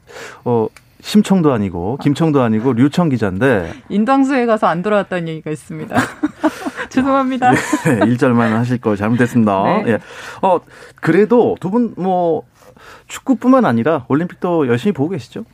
어. 0.45 0.67
심청도 1.07 1.53
아니고 1.53 1.97
김청도 2.01 2.41
아니고 2.41 2.73
류청 2.73 3.07
기자인데 3.07 3.71
인당수에 3.87 4.45
가서 4.45 4.67
안 4.67 4.81
돌아왔다는 4.83 5.29
얘기가 5.29 5.49
있습니다. 5.51 5.95
죄송합니다. 6.89 7.53
예, 7.53 8.05
일절만 8.07 8.51
하실 8.51 8.77
거 8.79 8.95
잘못했습니다. 8.97 9.63
네. 9.63 9.91
예. 9.93 9.99
어 10.41 10.59
그래도 10.95 11.55
두 11.61 11.69
분 11.69 11.93
뭐 11.97 12.43
축구뿐만 13.07 13.63
아니라 13.63 14.05
올림픽도 14.09 14.67
열심히 14.67 14.91
보고 14.91 15.09
계시죠? 15.09 15.45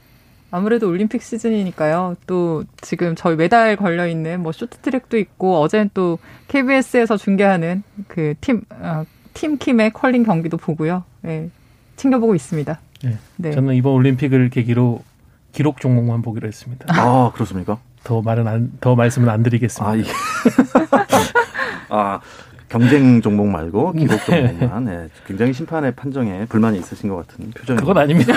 아무래도 0.49 0.87
올림픽 0.89 1.21
시즌이니까요. 1.21 2.15
또 2.25 2.63
지금 2.81 3.13
저희 3.15 3.35
메달 3.35 3.75
걸려 3.75 4.07
있는 4.07 4.41
뭐 4.41 4.51
쇼트트랙도 4.51 5.17
있고 5.19 5.61
어제는 5.61 5.91
또 5.93 6.17
KBS에서 6.47 7.15
중계하는 7.17 7.83
그팀 8.07 8.61
어, 8.71 9.03
팀킴의 9.35 9.93
컬링 9.93 10.23
경기도 10.23 10.57
보고요. 10.57 11.03
네, 11.21 11.49
챙겨보고 11.95 12.33
있습니다. 12.33 12.79
네. 13.03 13.17
네. 13.37 13.51
저는 13.51 13.75
이번 13.75 13.93
올림픽을 13.93 14.49
계기로 14.49 15.03
기록 15.53 15.79
종목만 15.79 16.21
보기로 16.23 16.47
했습니다. 16.47 16.85
아, 16.89 17.31
그렇습니까? 17.33 17.77
더 18.03 18.21
말은 18.21 18.47
안, 18.47 18.71
더 18.81 18.95
말씀은 18.95 19.29
안 19.29 19.43
드리겠습니다. 19.43 19.89
아, 19.89 19.95
이게. 19.95 20.09
아, 21.89 22.19
경쟁 22.67 23.21
종목 23.21 23.47
말고 23.47 23.93
기록 23.93 24.19
종목만 24.25 24.85
네. 24.85 25.09
굉장히 25.27 25.53
심판의 25.53 25.91
판정에 25.95 26.45
불만이 26.45 26.79
있으신 26.79 27.07
것 27.07 27.17
같은 27.17 27.51
표정이 27.51 27.79
그건 27.79 27.99
아닙니다. 27.99 28.33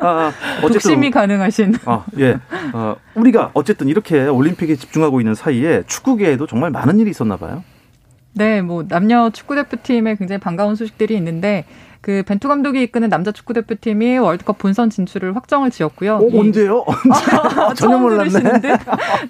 아, 0.00 0.32
어쨌든 0.56 0.72
독심이 0.72 1.10
가능하신. 1.10 1.76
아, 1.84 2.04
예. 2.18 2.38
어, 2.72 2.96
우리가 3.14 3.50
어쨌든 3.52 3.88
이렇게 3.88 4.26
올림픽에 4.26 4.76
집중하고 4.76 5.20
있는 5.20 5.34
사이에 5.34 5.82
축구계에도 5.86 6.46
정말 6.46 6.70
많은 6.70 6.98
일이 6.98 7.10
있었나 7.10 7.36
봐요. 7.36 7.62
네, 8.32 8.62
뭐 8.62 8.84
남녀 8.86 9.30
축구 9.30 9.54
대표팀에 9.54 10.16
굉장히 10.16 10.38
반가운 10.38 10.74
소식들이 10.76 11.16
있는데 11.16 11.64
그 12.00 12.22
벤투 12.26 12.48
감독이 12.48 12.82
이끄는 12.82 13.10
남자 13.10 13.30
축구 13.30 13.52
대표팀이 13.52 14.18
월드컵 14.18 14.58
본선 14.58 14.88
진출을 14.88 15.36
확정을 15.36 15.70
지었고요. 15.70 16.16
어, 16.16 16.38
언제요? 16.38 16.84
아, 17.58 17.74
전혀 17.74 17.98
몰랐네. 17.98 18.40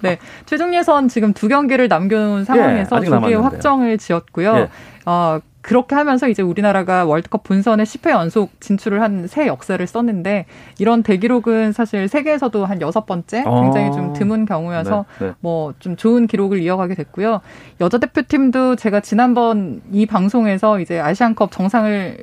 네, 0.01 0.17
최종 0.45 0.73
예선 0.73 1.09
지금 1.09 1.33
두 1.33 1.47
경기를 1.49 1.87
남겨놓은 1.89 2.45
상황에서 2.45 3.01
예, 3.01 3.05
조기에 3.05 3.35
확정을 3.35 3.97
지었고요. 3.97 4.55
예. 4.55 4.69
어, 5.05 5.39
그렇게 5.61 5.95
하면서 5.95 6.27
이제 6.27 6.41
우리나라가 6.41 7.05
월드컵 7.05 7.43
본선에 7.43 7.83
10회 7.83 8.09
연속 8.11 8.59
진출을 8.59 9.01
한 9.01 9.21
새 9.27 9.47
역사를 9.47 9.85
썼는데 9.85 10.45
이런 10.77 11.03
대기록은 11.03 11.71
사실 11.71 12.07
세계에서도 12.07 12.65
한 12.65 12.81
여섯 12.81 13.05
번째 13.05 13.43
굉장히 13.43 13.91
좀 13.91 14.09
아. 14.09 14.13
드문 14.13 14.45
경우여서 14.45 15.05
네, 15.19 15.27
네. 15.27 15.33
뭐좀 15.39 15.95
좋은 15.95 16.27
기록을 16.27 16.59
이어가게 16.61 16.95
됐고요. 16.95 17.41
여자 17.79 17.97
대표팀도 17.97 18.75
제가 18.75 18.99
지난번 18.99 19.81
이 19.91 20.05
방송에서 20.05 20.79
이제 20.79 20.99
아시안컵 20.99 21.51
정상을 21.51 22.17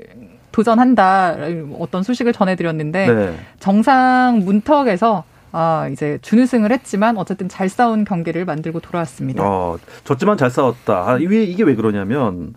도전한다 0.53 1.37
어떤 1.79 2.03
소식을 2.03 2.33
전해드렸는데 2.33 3.07
네. 3.07 3.35
정상 3.59 4.43
문턱에서 4.45 5.25
아, 5.53 5.89
이제 5.91 6.19
준우승을 6.21 6.73
했지만 6.73 7.17
어쨌든 7.17 7.49
잘 7.49 7.69
싸운 7.71 8.05
경기를 8.05 8.45
만들고 8.45 8.81
돌아왔습니다. 8.81 9.43
어, 9.43 9.79
졌지만 10.05 10.37
잘 10.37 10.51
싸웠다. 10.51 11.09
아, 11.09 11.19
이게, 11.19 11.45
이게 11.45 11.63
왜 11.63 11.75
그러냐면 11.75 12.53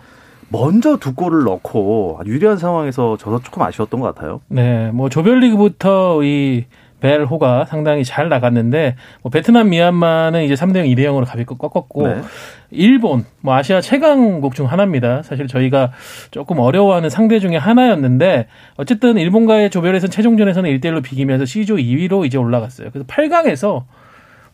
먼저 0.51 0.97
두 0.97 1.15
골을 1.15 1.43
넣고 1.43 2.19
유리한 2.25 2.57
상황에서 2.57 3.17
져서 3.17 3.41
조금 3.43 3.61
아쉬웠던 3.61 3.99
것 4.01 4.13
같아요. 4.13 4.41
네, 4.47 4.91
뭐 4.91 5.09
조별리그부터 5.09 6.23
이 6.23 6.65
벨호가 6.99 7.65
상당히 7.65 8.03
잘 8.03 8.29
나갔는데 8.29 8.95
뭐 9.23 9.31
베트남 9.31 9.69
미얀마는 9.69 10.43
이제 10.43 10.53
3대 10.53 10.77
0, 10.77 10.85
2대 10.85 10.99
0으로 10.99 11.25
가볍게 11.25 11.55
꺾었고 11.57 12.07
네. 12.07 12.21
일본 12.69 13.25
뭐 13.39 13.55
아시아 13.55 13.81
최강국 13.81 14.53
중 14.53 14.67
하나입니다. 14.71 15.23
사실 15.23 15.47
저희가 15.47 15.91
조금 16.29 16.59
어려워하는 16.59 17.09
상대 17.09 17.39
중에 17.39 17.57
하나였는데 17.57 18.47
어쨌든 18.77 19.17
일본과의 19.17 19.71
조별에서 19.71 20.07
최종전에서는 20.07 20.69
1대 20.69 20.85
1로 20.85 21.01
비기면서 21.01 21.45
C조 21.45 21.77
2위로 21.77 22.25
이제 22.25 22.37
올라갔어요. 22.37 22.89
그래서 22.91 23.07
8강에서 23.07 23.83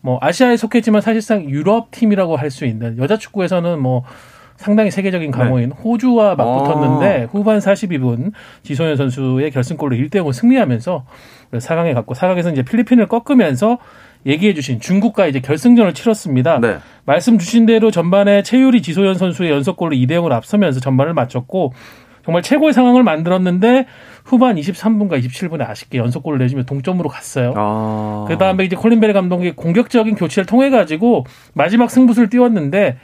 뭐 0.00 0.18
아시아에 0.22 0.56
속했지만 0.56 1.02
사실상 1.02 1.44
유럽 1.50 1.90
팀이라고 1.90 2.36
할 2.36 2.50
수 2.50 2.64
있는 2.64 2.96
여자 2.98 3.18
축구에서는 3.18 3.78
뭐 3.78 4.04
상당히 4.58 4.90
세계적인 4.90 5.30
강호인 5.30 5.68
네. 5.70 5.74
호주와 5.82 6.34
맞붙었는데 6.34 7.22
아. 7.22 7.26
후반 7.30 7.60
42분 7.60 8.32
지소연 8.64 8.96
선수의 8.96 9.52
결승골로 9.52 9.96
1대 9.96 10.16
0을 10.16 10.32
승리하면서 10.32 11.04
4강에 11.52 11.94
갔고 11.94 12.14
4강에서 12.14 12.52
이제 12.52 12.62
필리핀을 12.62 13.06
꺾으면서 13.06 13.78
얘기해 14.26 14.54
주신 14.54 14.80
중국과 14.80 15.28
이제 15.28 15.38
결승전을 15.38 15.94
치렀습니다. 15.94 16.58
네. 16.58 16.78
말씀 17.04 17.38
주신 17.38 17.66
대로 17.66 17.92
전반에 17.92 18.42
최유리 18.42 18.82
지소연 18.82 19.14
선수의 19.14 19.52
연속골로 19.52 19.94
2대 19.94 20.10
0을 20.10 20.32
앞서면서 20.32 20.80
전반을 20.80 21.14
마쳤고 21.14 21.72
정말 22.24 22.42
최고의 22.42 22.72
상황을 22.72 23.04
만들었는데 23.04 23.86
후반 24.24 24.56
23분과 24.56 25.24
27분에 25.24 25.66
아쉽게 25.70 25.98
연속골을 25.98 26.40
내주며 26.40 26.64
동점으로 26.64 27.08
갔어요. 27.08 27.54
아. 27.56 28.26
그 28.28 28.36
다음에 28.36 28.64
이제 28.64 28.74
콜린 28.74 28.98
벨 28.98 29.12
감독이 29.12 29.52
공격적인 29.52 30.16
교체를 30.16 30.46
통해 30.46 30.68
가지고 30.68 31.24
마지막 31.54 31.90
승부수를 31.90 32.28
띄웠는데 32.28 32.98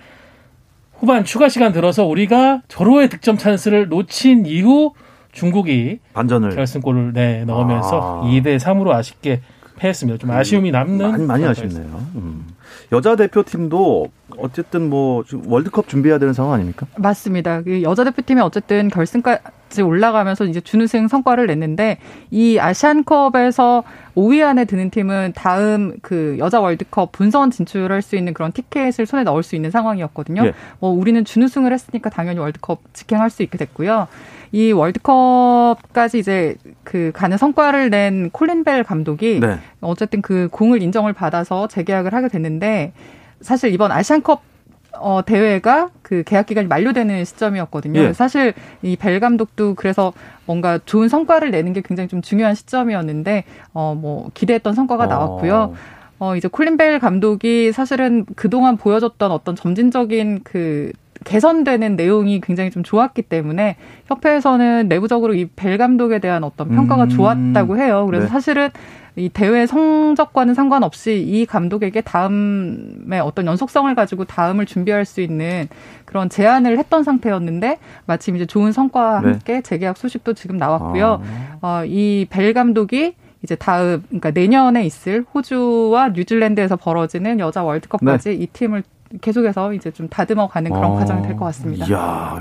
후반 1.05 1.23
추가 1.27 1.51
시간 1.51 1.73
들어서 1.73 2.07
우리가 2.07 2.63
절호의 2.67 3.11
득점 3.11 3.37
찬스를 3.37 3.89
놓친 3.89 4.47
이후 4.47 4.95
중국이 5.33 5.99
반전을 6.15 6.55
결승골을 6.55 7.13
네, 7.13 7.45
넣으면서 7.45 8.23
아. 8.23 8.27
2대 8.27 8.59
3으로 8.59 8.89
아쉽게 8.91 9.43
패했습니다. 9.77 10.19
좀 10.19 10.31
아쉬움이 10.31 10.71
남는 10.71 11.11
많이, 11.11 11.27
많이 11.27 11.45
아쉽네요. 11.45 12.07
음. 12.15 12.47
여자 12.91 13.17
대표팀도 13.17 14.07
어쨌든 14.39 14.89
뭐 14.89 15.25
월드컵 15.45 15.89
준비해야 15.89 16.19
되는 16.19 16.33
상황 16.33 16.55
아닙니까? 16.55 16.87
맞습니다. 16.97 17.61
그 17.61 17.83
여자 17.83 18.03
대표팀이 18.05 18.41
어쨌든 18.41 18.89
결승까지 18.89 19.43
올라가면서 19.83 20.45
이제 20.45 20.61
준우승 20.61 21.09
성과를 21.09 21.47
냈는데 21.47 21.99
이 22.31 22.59
아시안컵에서 22.59 23.85
5위 24.17 24.45
안에 24.45 24.65
드는 24.65 24.91
팀은 24.91 25.33
다음 25.35 25.95
그 26.03 26.37
여자 26.39 26.61
월드컵 26.61 27.13
본선 27.13 27.51
진출할 27.51 28.03
수 28.03 28.17
있는 28.17 28.35
그런 28.35 28.53
티켓을 28.53 29.07
손에 29.07 29.25
넣을 29.25 29.43
수 29.43 29.57
있는 29.57 29.71
상황이었거든요. 29.71 30.47
예. 30.47 30.53
뭐 30.79 30.91
우리는 30.91 31.25
준우승을 31.25 31.73
했으니까 31.73 32.11
당연히 32.11 32.39
월드컵 32.39 32.81
직행할 32.93 33.31
수 33.31 33.43
있게 33.43 33.59
됐고요. 33.59 34.07
이 34.53 34.71
월드컵까지 34.71 36.21
이제 36.21 36.55
그 36.85 37.11
가는 37.13 37.37
성과를 37.37 37.91
낸 37.91 38.31
콜린 38.31 38.63
벨 38.63 38.85
감독이 38.85 39.41
네. 39.41 39.59
어쨌든 39.81 40.23
그 40.23 40.49
공을 40.53 40.81
인정을 40.81 41.13
받아서 41.13 41.67
재계약을 41.67 42.15
하게 42.15 42.29
됐는데 42.29 42.93
사실 43.41 43.73
이번 43.73 43.91
아시안컵 43.91 44.54
어, 44.99 45.23
대회가 45.25 45.91
그 46.03 46.23
계약 46.25 46.47
기간이 46.47 46.69
만료되는 46.69 47.25
시점이었거든요. 47.25 48.01
예. 48.01 48.13
사실 48.13 48.55
이 48.83 48.97
벨 48.97 49.21
감독도 49.21 49.75
그래서 49.75 50.13
뭔가 50.47 50.79
좋은 50.85 51.09
성과를 51.09 51.51
내는 51.51 51.73
게 51.73 51.83
굉장히 51.83 52.09
좀 52.09 52.23
중요한 52.23 52.55
시점이었는데, 52.55 53.45
어, 53.73 53.95
뭐, 53.95 54.31
기대했던 54.35 54.75
성과가 54.75 55.07
나왔고요. 55.07 55.75
어, 56.19 56.31
어 56.31 56.37
이제 56.37 56.49
콜린 56.49 56.77
벨 56.77 56.99
감독이 56.99 57.73
사실은 57.73 58.25
그동안 58.37 58.77
보여줬던 58.77 59.31
어떤 59.31 59.57
점진적인 59.57 60.41
그 60.45 60.93
개선되는 61.25 61.97
내용이 61.97 62.41
굉장히 62.41 62.71
좀 62.71 62.83
좋았기 62.83 63.23
때문에 63.23 63.77
협회에서는 64.07 64.89
내부적으로 64.89 65.35
이 65.35 65.49
벨 65.57 65.79
감독에 65.79 66.19
대한 66.19 66.45
어떤 66.45 66.69
평가가 66.69 67.05
음. 67.05 67.09
좋았다고 67.09 67.79
해요. 67.79 68.07
그래서 68.07 68.27
네. 68.27 68.31
사실은 68.31 68.71
이 69.17 69.29
대회 69.29 69.65
성적과는 69.67 70.55
상관없이 70.55 71.21
이 71.21 71.47
감독에게 71.47 72.01
다음에 72.01 73.21
어떤 73.21 73.47
연속성을 73.47 73.95
가지고 73.95 74.25
다음을 74.25 74.67
준비할 74.67 75.05
수 75.05 75.21
있는 75.21 75.69
그런 76.05 76.29
제안을 76.29 76.79
했던 76.79 77.05
상태였는데 77.05 77.79
마침 78.07 78.35
이제 78.37 78.45
좋은 78.47 78.73
성과와 78.73 79.21
네. 79.21 79.29
함께 79.29 79.61
재계약 79.63 79.97
소식도 79.97 80.35
지금 80.35 80.57
나왔고요. 80.57 81.23
아. 81.61 81.81
어, 81.81 81.85
이 81.87 82.27
벨 82.31 82.53
감독이 82.55 83.15
이제 83.43 83.55
다음 83.55 84.03
그러니까 84.09 84.31
내년에 84.31 84.85
있을 84.85 85.25
호주와 85.35 86.09
뉴질랜드에서 86.11 86.77
벌어지는 86.77 87.39
여자 87.41 87.63
월드컵까지 87.63 88.31
네. 88.31 88.35
이 88.35 88.47
팀을 88.47 88.83
계속해서 89.21 89.73
이제 89.75 89.91
좀 89.91 90.09
다듬어 90.09 90.49
가는 90.49 90.71
그런 90.73 90.93
아, 90.93 90.95
과정이 90.97 91.23
될 91.23 91.37
것 91.37 91.45
같습니다. 91.47 91.87
이야, 91.87 92.41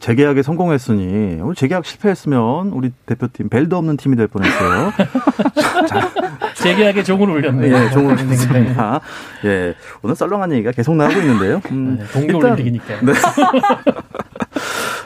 재계약에 0.00 0.42
성공했으니 0.42 1.40
오늘 1.40 1.54
재계약 1.54 1.84
실패했으면 1.86 2.68
우리 2.68 2.92
대표팀 3.06 3.48
벨도 3.48 3.76
없는 3.78 3.96
팀이 3.96 4.16
될 4.16 4.26
뻔했어요. 4.28 4.92
재계약에 6.56 7.02
종을 7.02 7.28
울렸네요. 7.30 7.74
예, 7.74 7.90
종을 7.90 8.12
울렸습니다. 8.20 9.00
예, 9.44 9.74
오늘 10.02 10.14
썰렁한 10.16 10.52
얘기가 10.52 10.70
계속 10.72 10.94
나오고 10.96 11.18
있는데요. 11.20 11.60
음, 11.70 11.96
네, 11.98 12.04
동계 12.12 12.34
올림픽이니까. 12.34 13.00
네. 13.00 13.12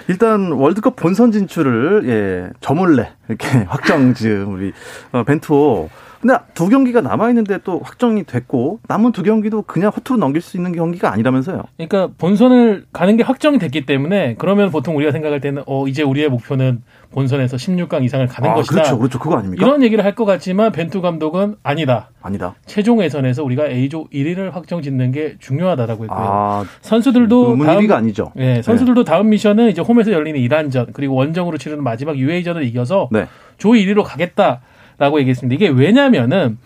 일단 0.08 0.52
월드컵 0.52 0.96
본선 0.96 1.32
진출을 1.32 2.02
예, 2.06 2.50
저몰래 2.60 3.10
이렇게 3.28 3.48
확정 3.68 4.14
지금 4.14 4.54
우리 4.54 4.72
어, 5.12 5.24
벤투 5.24 5.88
근데 6.20 6.34
두 6.54 6.68
경기가 6.68 7.00
남아 7.00 7.28
있는데 7.30 7.58
또 7.64 7.80
확정이 7.84 8.24
됐고 8.24 8.80
남은 8.88 9.12
두 9.12 9.22
경기도 9.22 9.62
그냥 9.62 9.90
허투루 9.94 10.18
넘길 10.18 10.42
수 10.42 10.56
있는 10.56 10.72
경기가 10.72 11.12
아니라면서요. 11.12 11.62
그러니까 11.76 12.08
본선을 12.18 12.86
가는 12.92 13.16
게 13.16 13.22
확정이 13.22 13.58
됐기 13.58 13.86
때문에 13.86 14.34
그러면 14.38 14.70
보통 14.70 14.96
우리가 14.96 15.12
생각할 15.12 15.40
때는 15.40 15.62
어 15.66 15.86
이제 15.86 16.02
우리의 16.02 16.28
목표는 16.28 16.82
본선에서 17.12 17.56
16강 17.56 18.04
이상을 18.04 18.26
가는 18.26 18.50
아, 18.50 18.54
것이다. 18.54 18.74
그렇죠, 18.74 18.98
그렇죠, 18.98 19.18
그거 19.18 19.36
아닙니까? 19.38 19.64
이런 19.64 19.82
얘기를 19.82 20.04
할 20.04 20.16
것 20.16 20.24
같지만 20.24 20.72
벤투 20.72 21.02
감독은 21.02 21.56
아니다. 21.62 22.08
아니다. 22.22 22.54
최종 22.64 23.02
예선에서 23.02 23.44
우리가 23.44 23.66
A조 23.68 24.06
1위를 24.08 24.50
확정짓는 24.50 25.12
게 25.12 25.34
중요하다라고 25.40 26.04
했고요. 26.04 26.18
아, 26.18 26.64
선수들도 26.80 27.58
다음 27.64 27.92
아니죠. 27.92 28.32
네, 28.34 28.62
선수들도 28.62 29.04
네. 29.04 29.10
다음 29.10 29.28
미션은 29.28 29.68
이제 29.68 29.82
홈에서 29.82 30.12
열리는 30.12 30.40
이란전 30.40 30.88
그리고 30.94 31.14
원정으로 31.16 31.58
치르는 31.58 31.84
마지막 31.84 32.16
UA전을 32.16 32.64
이겨서 32.64 33.10
네. 33.12 33.26
조 33.58 33.70
1위로 33.70 34.04
가겠다. 34.04 34.60
라고 34.98 35.18
얘기했습니다. 35.20 35.54
이게 35.54 35.68
왜냐면은 35.68 36.58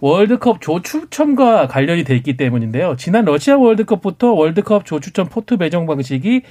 월드컵 0.00 0.60
조 0.60 0.82
추첨과 0.82 1.68
관련이 1.68 2.04
돼 2.04 2.14
있기 2.16 2.36
때문인데요. 2.36 2.96
지난 2.96 3.24
러시아 3.24 3.56
월드컵부터 3.56 4.32
월드컵 4.32 4.84
조 4.84 5.00
추첨 5.00 5.26
pot 5.28 5.56
배정 5.56 5.86
방식이 5.86 6.42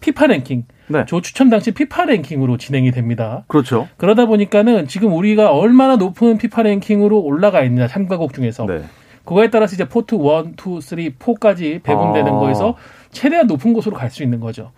피파 0.00 0.26
랭킹, 0.26 0.64
네. 0.88 1.04
조 1.06 1.20
추첨 1.20 1.48
당시 1.48 1.70
피파 1.72 2.04
랭킹으로 2.06 2.56
진행이 2.58 2.90
됩니다. 2.90 3.44
그렇죠. 3.46 3.88
그러다 3.96 4.26
보니까는 4.26 4.88
지금 4.88 5.12
우리가 5.14 5.52
얼마나 5.52 5.96
높은 5.96 6.38
피파 6.38 6.62
랭킹으로 6.62 7.20
올라가 7.20 7.62
있느냐 7.62 7.86
참가국 7.86 8.34
중에서 8.34 8.66
네. 8.66 8.82
그거에 9.24 9.50
따라서 9.50 9.74
이제 9.74 9.88
pot 9.88 10.16
1, 10.16 10.20
2, 10.20 10.80
3, 10.80 10.98
4까지 11.18 11.82
배분되는 11.82 12.32
아. 12.32 12.38
거에서 12.38 12.76
최대한 13.12 13.46
높은 13.46 13.72
곳으로 13.72 13.96
갈 13.96 14.10
수 14.10 14.22
있는 14.22 14.40
거죠. 14.40 14.72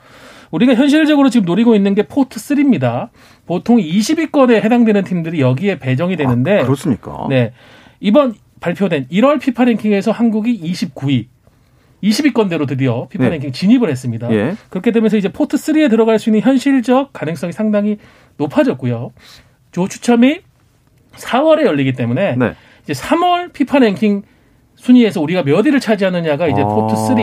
우리가 0.54 0.74
현실적으로 0.74 1.30
지금 1.30 1.46
노리고 1.46 1.74
있는 1.74 1.94
게 1.96 2.04
pot 2.04 2.38
3입니다. 2.38 3.08
보통 3.44 3.78
20위권에 3.78 4.62
해당되는 4.62 5.02
팀들이 5.02 5.40
여기에 5.40 5.80
배정이 5.80 6.16
되는데 6.16 6.60
아, 6.60 6.64
그렇습니까? 6.64 7.26
네. 7.28 7.52
이번 7.98 8.34
발표된 8.60 9.08
1월 9.08 9.40
피파 9.40 9.64
랭킹에서 9.64 10.12
한국이 10.12 10.60
29위. 10.60 11.26
20위권대로 12.04 12.68
드디어 12.68 13.08
피파 13.08 13.24
네. 13.24 13.30
랭킹 13.30 13.50
진입을 13.52 13.90
했습니다. 13.90 14.32
예. 14.32 14.54
그렇게 14.68 14.92
되면서 14.92 15.16
이제 15.16 15.32
pot 15.32 15.56
3에 15.56 15.90
들어갈 15.90 16.20
수 16.20 16.28
있는 16.28 16.40
현실적 16.42 17.12
가능성이 17.12 17.52
상당히 17.52 17.98
높아졌고요. 18.36 19.12
조 19.72 19.88
추첨이 19.88 20.40
4월에 21.16 21.64
열리기 21.64 21.94
때문에 21.94 22.36
네. 22.36 22.54
이제 22.84 22.92
3월 22.92 23.52
피파 23.52 23.80
랭킹 23.80 24.22
순위에서 24.76 25.20
우리가 25.20 25.42
몇 25.42 25.66
위를 25.66 25.80
차지하느냐가 25.80 26.46
이제 26.46 26.60
아. 26.60 26.64
pot 26.64 26.94
3 26.94 27.18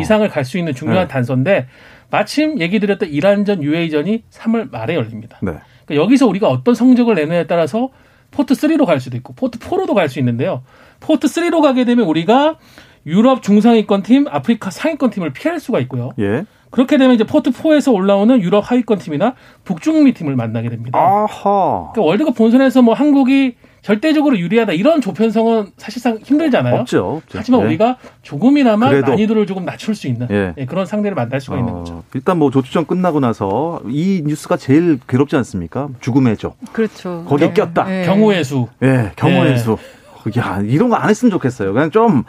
이상을 0.00 0.28
갈 0.28 0.44
수 0.44 0.58
있는 0.58 0.72
중요한 0.72 1.08
네. 1.08 1.08
단서인데 1.08 1.66
마침 2.10 2.60
얘기 2.60 2.78
드렸던 2.80 3.08
이란전 3.10 3.62
UAE전이 3.62 4.24
3월 4.30 4.70
말에 4.70 4.94
열립니다. 4.94 5.38
네. 5.42 5.52
그러니까 5.84 6.04
여기서 6.04 6.26
우리가 6.26 6.48
어떤 6.48 6.74
성적을 6.74 7.14
내느냐에 7.14 7.46
따라서 7.46 7.90
pot 8.30 8.54
3로 8.54 8.86
갈 8.86 9.00
수도 9.00 9.16
있고 9.16 9.32
pot 9.34 9.58
4로도 9.58 9.94
갈 9.94 10.08
수 10.08 10.18
있는데요. 10.18 10.62
pot 11.00 11.26
3로 11.26 11.62
가게 11.62 11.84
되면 11.84 12.06
우리가 12.06 12.58
유럽 13.06 13.42
중상위권 13.42 14.02
팀, 14.02 14.26
아프리카 14.28 14.70
상위권 14.70 15.10
팀을 15.10 15.32
피할 15.32 15.60
수가 15.60 15.78
있고요. 15.80 16.10
예. 16.18 16.44
그렇게 16.70 16.96
되면 16.98 17.14
이제 17.14 17.24
pot 17.24 17.50
4에서 17.50 17.92
올라오는 17.94 18.40
유럽 18.42 18.70
하위권 18.70 18.98
팀이나 18.98 19.34
북중미 19.64 20.12
팀을 20.14 20.36
만나게 20.36 20.68
됩니다. 20.68 20.98
아하. 20.98 21.90
그러니까 21.92 22.02
월드컵 22.02 22.34
본선에서 22.34 22.82
뭐 22.82 22.94
한국이 22.94 23.54
절대적으로 23.82 24.36
유리하다 24.36 24.72
이런 24.72 25.00
조편성은 25.00 25.70
사실상 25.76 26.18
힘들잖아요. 26.22 26.74
없죠. 26.80 27.18
없죠. 27.24 27.38
하지만 27.38 27.60
네. 27.60 27.66
우리가 27.68 27.98
조금이나마 28.22 28.88
그래도. 28.88 29.12
난이도를 29.12 29.46
조금 29.46 29.64
낮출 29.64 29.94
수 29.94 30.08
있는 30.08 30.26
예. 30.30 30.54
네, 30.56 30.66
그런 30.66 30.86
상대를 30.86 31.14
만날 31.14 31.40
수가 31.40 31.54
어, 31.56 31.58
있는 31.60 31.72
거죠. 31.72 32.02
일단 32.14 32.38
뭐 32.38 32.50
조추전 32.50 32.86
끝나고 32.86 33.20
나서 33.20 33.80
이 33.88 34.22
뉴스가 34.26 34.56
제일 34.56 34.98
괴롭지 35.06 35.36
않습니까? 35.36 35.88
죽음의 36.00 36.36
조. 36.36 36.54
그렇죠. 36.72 37.24
거기 37.28 37.44
네. 37.46 37.52
꼈다. 37.54 37.84
네. 37.84 38.04
경우의 38.06 38.42
수. 38.42 38.66
예, 38.82 39.12
경우의 39.14 39.58
수. 39.58 39.76
야, 40.36 40.60
이런 40.64 40.88
거 40.88 40.96
안 40.96 41.08
했으면 41.08 41.30
좋겠어요. 41.30 41.72
그냥 41.72 41.90
좀 41.92 42.24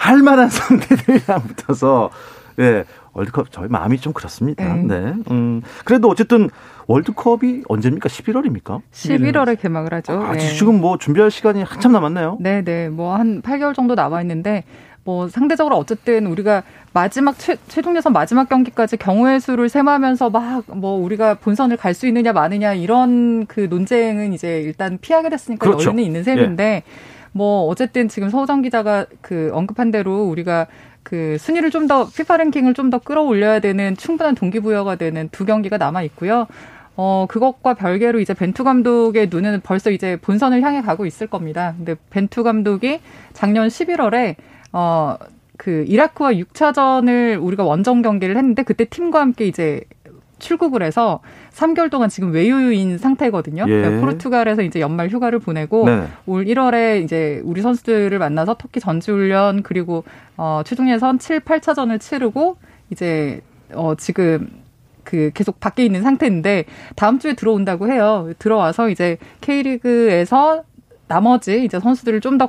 할 0.00 0.16
만한 0.22 0.48
상대들이랑 0.50 1.42
붙어서 1.42 2.08
예, 2.58 2.84
월드컵 3.12 3.50
저희 3.52 3.68
마음이 3.68 3.98
좀 3.98 4.12
그렇습니다. 4.12 4.74
네. 4.74 4.82
네. 4.82 5.14
음, 5.30 5.62
그래도 5.84 6.08
어쨌든 6.08 6.50
월드컵이 6.86 7.62
언제입니까? 7.68 8.08
11월입니까? 8.08 8.80
11월에 8.92 9.60
개막을 9.60 9.94
하죠. 9.94 10.20
아, 10.22 10.32
네. 10.32 10.40
지금 10.40 10.80
뭐 10.80 10.98
준비할 10.98 11.30
시간이 11.30 11.62
한참 11.62 11.92
남았네요. 11.92 12.38
네, 12.40 12.62
네. 12.62 12.88
뭐 12.88 13.14
한 13.14 13.42
8개월 13.42 13.74
정도 13.74 13.94
남아 13.94 14.20
있는데 14.22 14.64
뭐 15.04 15.28
상대적으로 15.28 15.76
어쨌든 15.76 16.26
우리가 16.26 16.62
마지막 16.92 17.38
최, 17.38 17.56
최종 17.68 17.96
예선 17.96 18.12
마지막 18.12 18.48
경기까지 18.48 18.96
경우의 18.98 19.40
수를 19.40 19.68
셈하면서 19.68 20.30
막 20.30 20.64
뭐 20.68 20.92
우리가 21.02 21.34
본선을 21.34 21.76
갈 21.78 21.94
수 21.94 22.06
있느냐 22.06 22.32
마느냐 22.32 22.74
이런 22.74 23.46
그 23.46 23.60
논쟁은 23.70 24.32
이제 24.32 24.60
일단 24.60 24.98
피하게 25.00 25.30
됐으니까 25.30 25.64
그렇죠. 25.66 25.86
여유는 25.88 26.04
있는 26.04 26.22
셈인데 26.22 26.64
예. 26.64 26.82
뭐 27.32 27.66
어쨌든 27.66 28.08
지금 28.08 28.28
서우정 28.28 28.62
기자가 28.62 29.06
그 29.20 29.50
언급한 29.54 29.90
대로 29.90 30.24
우리가 30.24 30.66
그 31.10 31.36
순위를 31.38 31.70
좀 31.72 31.88
더 31.88 32.08
피파 32.08 32.36
랭킹을 32.36 32.72
좀 32.74 32.90
더 32.90 32.98
끌어올려야 32.98 33.58
되는 33.58 33.96
충분한 33.96 34.36
동기부여가 34.36 34.94
되는 34.94 35.28
두 35.30 35.44
경기가 35.44 35.76
남아 35.76 36.02
있고요. 36.02 36.46
어, 36.96 37.26
그것과 37.28 37.74
별개로 37.74 38.20
이제 38.20 38.32
벤투 38.32 38.62
감독의 38.62 39.28
눈은 39.28 39.60
벌써 39.62 39.90
이제 39.90 40.16
본선을 40.22 40.62
향해 40.62 40.82
가고 40.82 41.06
있을 41.06 41.26
겁니다. 41.26 41.74
근데 41.76 41.96
벤투 42.10 42.44
감독이 42.44 43.00
작년 43.32 43.66
11월에 43.66 44.36
어, 44.72 45.16
그 45.56 45.84
이라크와 45.88 46.32
6차전을 46.32 47.42
우리가 47.42 47.64
원정 47.64 48.02
경기를 48.02 48.36
했는데 48.36 48.62
그때 48.62 48.84
팀과 48.84 49.20
함께 49.20 49.46
이제 49.46 49.82
출국을 50.38 50.82
해서 50.82 51.20
3개월 51.60 51.90
동안 51.90 52.08
지금 52.08 52.32
외유인 52.32 52.96
상태거든요. 52.98 53.64
예. 53.68 53.70
그러니까 53.70 54.00
포르투갈에서 54.00 54.62
이제 54.62 54.80
연말 54.80 55.08
휴가를 55.08 55.38
보내고 55.38 55.84
네. 55.86 56.06
올 56.26 56.44
1월에 56.46 57.04
이제 57.04 57.40
우리 57.44 57.60
선수들을 57.60 58.18
만나서 58.18 58.54
터키 58.54 58.80
전지훈련 58.80 59.62
그리고 59.62 60.04
어 60.36 60.62
최종 60.64 60.90
예선 60.90 61.18
7, 61.18 61.40
8차전을 61.40 62.00
치르고 62.00 62.56
이제 62.90 63.42
어 63.74 63.94
지금 63.96 64.48
그 65.04 65.30
계속 65.34 65.60
밖에 65.60 65.84
있는 65.84 66.02
상태인데 66.02 66.64
다음 66.96 67.18
주에 67.18 67.34
들어온다고 67.34 67.90
해요. 67.90 68.32
들어와서 68.38 68.88
이제 68.88 69.18
K리그에서 69.40 70.64
나머지 71.08 71.64
이제 71.64 71.78
선수들을 71.78 72.20
좀 72.20 72.38
더 72.38 72.46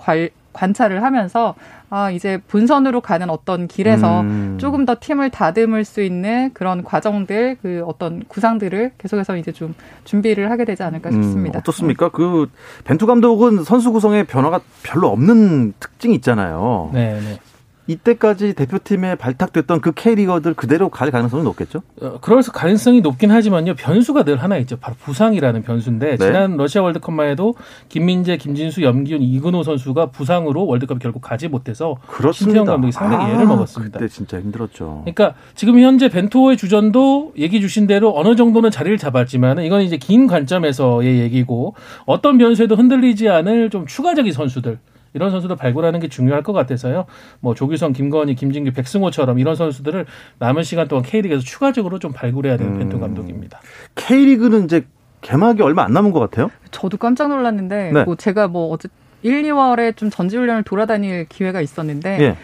관찰을 0.53 1.03
하면서 1.03 1.55
아, 1.89 2.09
이제 2.09 2.39
본선으로 2.47 3.01
가는 3.01 3.29
어떤 3.29 3.67
길에서 3.67 4.21
음. 4.21 4.57
조금 4.59 4.85
더 4.85 4.95
팀을 4.99 5.29
다듬을 5.29 5.83
수 5.83 6.01
있는 6.01 6.51
그런 6.53 6.83
과정들, 6.83 7.57
그 7.61 7.83
어떤 7.85 8.23
구상들을 8.27 8.93
계속해서 8.97 9.35
이제 9.35 9.51
좀 9.51 9.75
준비를 10.05 10.49
하게 10.49 10.63
되지 10.63 10.83
않을까 10.83 11.09
음, 11.09 11.21
싶습니다. 11.21 11.57
음, 11.57 11.59
어떻습니까? 11.59 12.09
그 12.09 12.49
벤투 12.85 13.05
감독은 13.05 13.65
선수 13.65 13.91
구성에 13.91 14.23
변화가 14.23 14.61
별로 14.83 15.09
없는 15.09 15.73
특징이 15.79 16.15
있잖아요. 16.15 16.91
네, 16.93 17.19
네. 17.19 17.39
이때까지 17.88 18.54
대표팀에 18.54 19.15
발탁됐던 19.15 19.82
그 19.82 19.91
K리거들 19.91 20.54
그대로 20.54 20.89
갈 20.89 21.12
가능성이 21.12 21.44
높겠죠? 21.44 21.82
어, 22.02 22.20
그럴 22.22 22.41
가능성이 22.41 23.02
높긴 23.02 23.32
하지만요. 23.32 23.76
변수가 23.76 24.24
늘 24.24 24.38
하나 24.38 24.58
있죠. 24.58 24.78
바로 24.78 24.96
부상이라는 25.00 25.63
변수인데 25.63 26.17
네. 26.17 26.17
지난 26.17 26.58
러시아 26.58 26.82
월드컵만 26.82 27.28
해도 27.30 27.56
김민재, 27.89 28.38
김진수, 28.38 28.84
염기훈, 28.84 29.22
이근호 29.22 29.63
선수가 29.63 30.08
부상으로 30.08 30.65
월드컵 30.65 31.00
결국 31.00 31.22
가지 31.22 31.48
못해서 31.48 31.98
신태영 32.34 32.65
감독이 32.65 32.91
상당히 32.91 33.26
아, 33.26 33.34
예를 33.34 33.46
먹었습니다. 33.48 34.00
그때 34.00 34.10
진짜 34.10 34.39
힘들었죠. 34.39 35.02
그러니까 35.04 35.36
지금 35.56 35.80
현재 35.80 36.10
벤투호의 36.10 36.58
주전도 36.58 37.34
얘기 37.38 37.62
주신 37.62 37.88
대로 37.88 38.17
어느 38.17 38.36
정도는 38.36 38.72
자리를 38.72 38.98
잡았지만 38.98 39.63
이건 39.63 39.82
이제 39.82 39.98
긴 39.98 40.28
관점에서의 40.28 41.20
얘기고 41.20 41.76
어떤 42.06 42.38
변수에도 42.38 42.76
흔들리지 42.76 43.30
않을 43.30 43.70
좀 43.70 43.86
추가적인 43.86 44.32
선수들 44.32 44.80
이런 45.13 45.32
선수들 45.32 45.56
발굴하는 45.56 46.00
게 46.00 46.08
중요할 46.08 46.43
것 46.43 46.54
같아서요. 46.54 47.06
뭐 47.39 47.54
조규성, 47.54 47.93
김건희, 47.93 48.36
김진규, 48.36 48.71
백승호처럼 48.71 49.39
이런 49.39 49.56
선수들을 49.56 50.06
남은 50.39 50.63
시간 50.63 50.88
동안 50.88 51.04
K리그에서 51.04 51.43
추가적으로 51.43 52.00
좀 52.00 52.12
발굴해야 52.12 52.58
되는 52.58 52.74
음. 52.74 52.80
벤투 52.80 53.00
감독입니다. 53.00 53.60
K리그는 53.95 54.65
이제 54.65 54.86
개막이 55.21 55.62
얼마 55.62 55.84
안 55.84 55.93
남은 55.93 56.12
것 56.12 56.19
같아요. 56.19 56.50
저도 56.71 56.97
깜짝 56.97 57.30
놀랐는데 57.30 57.91
네. 57.91 58.04
뭐 58.04 58.15
제가 58.15 58.47
뭐 58.47 58.71
어제 58.71 58.89
1, 59.24 59.43
2월에 59.43 59.95
좀 59.95 60.10
전지훈련을 60.10 60.63
돌아다닐 60.63 61.26
기회가 61.26 61.62
있었는데 61.62 62.17
예. 62.21 62.38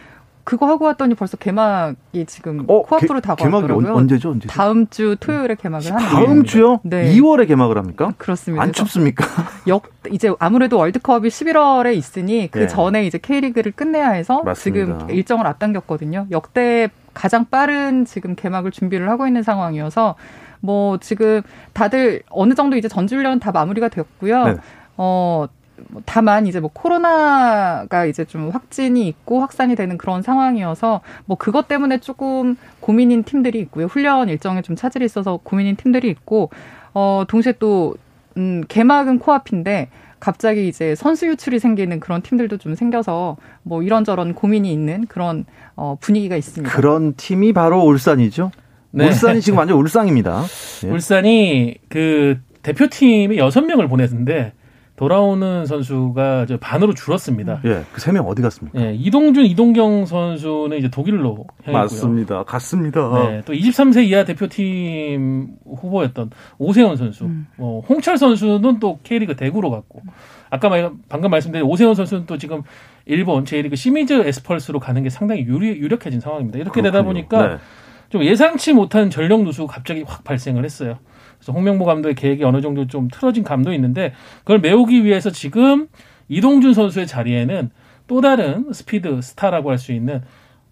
그거 0.48 0.66
하고 0.66 0.86
왔더니 0.86 1.14
벌써 1.14 1.36
개막이 1.36 2.26
지금 2.26 2.64
어, 2.70 2.82
코앞으로 2.82 3.20
다가왔더라고요. 3.20 3.80
개막이 3.80 4.00
언제죠? 4.00 4.32
언제 4.32 4.48
다음 4.48 4.88
주 4.88 5.18
토요일에 5.20 5.56
개막을 5.56 5.92
하는 5.92 6.08
다음 6.08 6.44
주요? 6.46 6.80
네. 6.84 7.14
2월에 7.14 7.50
개막을 7.50 7.78
합니까? 7.78 8.14
그렇습니다. 8.18 8.64
안 8.64 8.72
춥습니까? 8.72 9.26
역 9.68 9.92
이제 10.10 10.32
아무래도 10.40 10.78
월드컵이 10.78 11.28
11월에 11.28 11.98
있으니 11.98 12.48
그 12.50 12.60
네. 12.60 12.68
전에 12.68 13.06
이제 13.06 13.18
K리그를 13.18 13.74
끝내야 13.74 14.12
해서 14.12 14.42
맞습니다. 14.42 15.00
지금 15.00 15.10
일정을 15.10 15.46
앞당겼거든요. 15.48 16.28
역대 16.32 16.92
가장 17.14 17.44
빠른 17.44 18.06
지금 18.06 18.34
개막을 18.34 18.72
준비를 18.72 19.10
하고 19.10 19.28
있는 19.28 19.44
상황이어서 19.44 20.16
뭐 20.62 20.98
지금 21.00 21.42
다들 21.74 22.24
어느 22.30 22.54
정도 22.54 22.78
이제 22.78 22.88
전주훈련 22.88 23.42
다 23.42 23.52
마무리가 23.52 23.90
됐고요. 23.90 24.44
네. 24.46 24.56
어뭐 24.96 25.50
다만 26.06 26.48
이제 26.48 26.60
뭐 26.60 26.70
코로나가 26.74 28.06
이제 28.06 28.26
좀 28.26 28.50
확진이 28.50 29.08
있고 29.08 29.40
확산이 29.40 29.76
되는 29.76 29.98
그런 29.98 30.22
상황이어서 30.22 31.02
뭐 31.26 31.38
그것 31.38 31.68
때문에 31.68 32.00
조금 32.00 32.56
고민인 32.80 33.24
팀들이 33.24 33.60
있고요. 33.60 33.86
훈련 33.86 34.30
일정에 34.30 34.62
좀 34.62 34.76
차질이 34.76 35.06
있어서 35.06 35.40
고민인 35.44 35.76
팀들이 35.76 36.10
있고 36.10 36.50
어 36.94 37.24
동시에 37.28 37.54
또 37.60 37.96
음, 38.38 38.64
개막은 38.68 39.20
코앞인데 39.20 39.90
갑자기 40.20 40.68
이제 40.68 40.96
선수 40.96 41.28
유출이 41.28 41.60
생기는 41.60 42.00
그런 42.00 42.22
팀들도 42.22 42.58
좀 42.58 42.76
생겨서 42.76 43.38
뭐 43.64 43.84
이런저런 43.84 44.34
고민이 44.34 44.72
있는 44.72 45.06
그런 45.08 45.46
어 45.76 45.98
분위기가 46.00 46.36
있습니다. 46.36 46.76
그런 46.76 47.14
팀이 47.16 47.54
바로 47.54 47.82
울산이죠. 47.82 48.52
네. 48.92 49.08
울산이 49.08 49.42
지금 49.42 49.60
완전 49.60 49.78
울상입니다. 49.78 50.44
예. 50.86 50.90
울산이 50.90 51.76
그 51.90 52.40
대표팀에 52.64 53.38
여섯 53.38 53.62
명을 53.62 53.88
보냈는데 53.88 54.54
돌아오는 54.98 55.66
선수가 55.68 56.48
반으로 56.60 56.94
줄었습니다. 56.96 57.62
예, 57.66 57.84
그 57.94 58.02
세 58.02 58.12
명 58.12 58.28
어디 58.28 58.42
갔습니까? 58.42 58.82
예, 58.82 58.94
이동준, 58.96 59.46
이동경 59.46 60.08
선수는 60.08 60.78
이제 60.80 60.90
독일로 60.90 61.46
향했고요. 61.64 61.72
맞습니다. 61.74 62.44
갔습니다. 62.44 63.30
네, 63.30 63.42
또 63.46 63.54
23세 63.54 64.04
이하 64.06 64.26
대표팀 64.26 65.50
후보였던 65.66 66.32
오세훈 66.58 66.96
선수, 66.98 67.26
음. 67.26 67.46
뭐 67.58 67.82
홍철 67.82 68.18
선수는 68.18 68.80
또 68.80 68.98
K리그 69.04 69.36
대구로 69.36 69.70
갔고, 69.70 70.02
아까 70.50 70.70
방금 71.08 71.30
말씀드린 71.30 71.64
오세훈 71.66 71.94
선수는 71.94 72.26
또 72.26 72.40
지금 72.40 72.64
일본 73.06 73.46
J리그 73.46 73.76
시미즈 73.76 74.14
에스펄스로 74.14 74.80
가는 74.80 75.04
게 75.04 75.10
상당히 75.10 75.42
유리, 75.44 75.68
유력해진 75.78 76.20
상황입니다. 76.20 76.58
이렇게 76.58 76.82
그렇군요. 76.82 76.92
되다 76.92 77.04
보니까 77.04 77.48
네. 77.48 77.58
좀 78.10 78.24
예상치 78.24 78.74
못한 78.74 79.12
전력 79.12 79.44
누수가 79.44 79.72
갑자기 79.72 80.04
확 80.08 80.24
발생을 80.24 80.66
했어요. 80.66 80.98
그래서 81.48 81.54
홍명보 81.54 81.86
감독의 81.86 82.16
계획이 82.16 82.44
어느 82.44 82.62
정도 82.62 82.88
좀 82.88 83.08
틀어진 83.10 83.44
감도 83.44 83.72
있는데 83.74 84.14
그걸 84.40 84.60
메우기 84.60 85.06
위해서 85.06 85.32
지금 85.32 85.88
이동준 86.28 86.74
선수의 86.74 87.08
자리에는 87.08 87.70
또 88.08 88.20
다른 88.22 88.72
스피드 88.74 89.22
스타라고 89.22 89.72
할 89.72 89.78
수 89.78 89.94
있는 89.94 90.22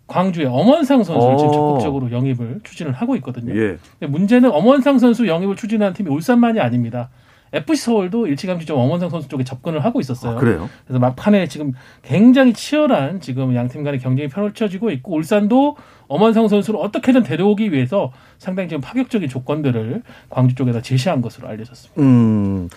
광주의 0.07 0.45
엄원상 0.45 1.03
선수를 1.03 1.37
지금 1.37 1.49
어. 1.49 1.53
적극적으로 1.53 2.11
영입을 2.11 2.59
추진을 2.63 2.91
하고 2.91 3.15
있거든요. 3.15 3.55
예. 3.59 3.77
문제는 4.05 4.51
엄원상 4.51 4.99
선수 4.99 5.27
영입을 5.27 5.55
추진하는 5.55 5.93
팀이 5.93 6.09
울산만이 6.11 6.59
아닙니다. 6.59 7.09
FC 7.53 7.85
서울도 7.85 8.27
일찌감치 8.27 8.65
좀 8.65 8.77
엄원상 8.77 9.09
선수 9.09 9.29
쪽에 9.29 9.43
접근을 9.45 9.83
하고 9.85 10.01
있었어요. 10.01 10.35
아, 10.35 10.39
그래요? 10.39 10.69
그래서 10.85 10.99
막판에 10.99 11.47
지금 11.47 11.71
굉장히 12.03 12.51
치열한 12.53 13.21
지금 13.21 13.55
양 13.55 13.69
팀 13.69 13.83
간의 13.83 13.99
경쟁이 13.99 14.27
펼쳐지고 14.27 14.91
있고 14.91 15.15
울산도 15.15 15.77
엄원상 16.07 16.47
선수를 16.47 16.79
어떻게든 16.79 17.23
데려오기 17.23 17.71
위해서 17.71 18.11
상당히 18.37 18.69
지금 18.69 18.81
파격적인 18.81 19.29
조건들을 19.29 20.03
광주 20.29 20.55
쪽에다 20.55 20.81
제시한 20.81 21.21
것으로 21.21 21.47
알려졌습니다. 21.47 22.01
음, 22.01 22.69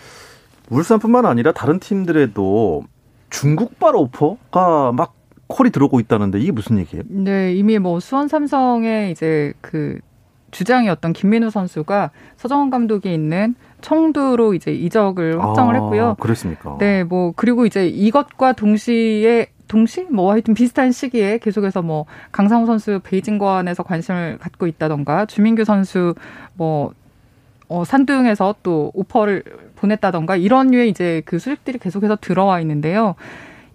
울산뿐만 0.70 1.26
아니라 1.26 1.52
다른 1.52 1.78
팀들에도 1.78 2.84
중국발 3.30 3.96
오퍼가 3.96 4.92
막 4.92 5.14
콜이 5.48 5.70
들어오고 5.70 6.00
있다는데 6.00 6.40
이게 6.40 6.52
무슨 6.52 6.78
얘기예요? 6.78 7.04
네, 7.08 7.54
이미 7.54 7.78
뭐 7.78 8.00
수원 8.00 8.28
삼성의 8.28 9.10
이제 9.10 9.52
그 9.60 9.98
주장이었던 10.50 11.12
김민우 11.12 11.50
선수가 11.50 12.10
서정원 12.36 12.70
감독이 12.70 13.12
있는 13.12 13.54
청두로 13.80 14.54
이제 14.54 14.72
이적을 14.72 15.42
확정을 15.42 15.76
아, 15.76 15.80
했고요. 15.80 16.16
그랬습니까? 16.20 16.76
네, 16.78 17.04
뭐 17.04 17.32
그리고 17.36 17.66
이제 17.66 17.86
이것과 17.86 18.52
동시에 18.52 19.46
동시 19.68 20.06
뭐 20.10 20.32
하여튼 20.32 20.54
비슷한 20.54 20.90
시기에 20.92 21.38
계속해서 21.38 21.82
뭐 21.82 22.06
강상우 22.32 22.66
선수 22.66 23.00
베이징관에서 23.04 23.82
관심을 23.82 24.38
갖고 24.38 24.66
있다던가 24.66 25.26
주민규 25.26 25.64
선수 25.64 26.14
뭐 26.54 26.92
어, 27.68 27.84
산둥에서 27.84 28.56
또 28.62 28.90
오퍼를 28.94 29.44
보냈다던가 29.76 30.36
이런 30.36 30.68
류의 30.68 30.88
이제 30.88 31.22
그 31.24 31.38
수익들이 31.38 31.78
계속해서 31.78 32.16
들어와 32.20 32.60
있는데요. 32.60 33.14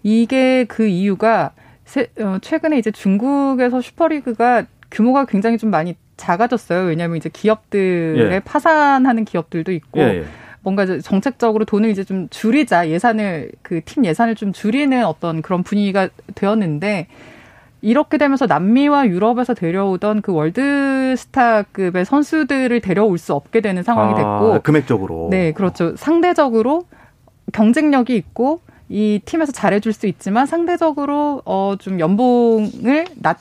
이게 0.02 0.64
그 0.64 0.86
이유가 0.86 1.52
세, 1.84 2.08
어, 2.20 2.38
최근에 2.42 2.78
이제 2.78 2.90
중국에서 2.90 3.80
슈퍼리그가 3.80 4.66
규모가 4.90 5.24
굉장히 5.26 5.58
좀 5.58 5.70
많이 5.70 5.96
작아졌어요. 6.16 6.86
왜냐하면 6.86 7.16
이제 7.16 7.28
기업들의 7.32 8.32
예. 8.32 8.40
파산하는 8.40 9.24
기업들도 9.24 9.72
있고 9.72 10.00
예, 10.00 10.18
예. 10.18 10.24
뭔가 10.64 10.84
이제 10.84 10.98
정책적으로 11.00 11.64
돈을 11.66 11.90
이제 11.90 12.02
좀 12.04 12.26
줄이자 12.30 12.88
예산을 12.88 13.52
그 13.62 13.80
팀 13.84 14.04
예산을 14.04 14.34
좀 14.34 14.52
줄이는 14.52 15.04
어떤 15.04 15.42
그런 15.42 15.62
분위기가 15.62 16.08
되었는데 16.34 17.06
이렇게 17.82 18.16
되면서 18.16 18.46
남미와 18.46 19.08
유럽에서 19.08 19.52
데려오던 19.52 20.22
그 20.22 20.32
월드스타급의 20.32 22.04
선수들을 22.06 22.80
데려올 22.80 23.18
수 23.18 23.34
없게 23.34 23.60
되는 23.60 23.82
상황이 23.82 24.14
됐고 24.14 24.54
아, 24.54 24.58
금액적으로. 24.60 25.28
네, 25.30 25.52
그렇죠. 25.52 25.94
상대적으로 25.96 26.84
경쟁력이 27.52 28.16
있고 28.16 28.60
이 28.88 29.20
팀에서 29.24 29.52
잘해줄 29.52 29.92
수 29.92 30.06
있지만 30.06 30.46
상대적으로 30.46 31.42
어 31.44 31.76
좀 31.78 32.00
연봉을 32.00 33.06
낮 33.16 33.38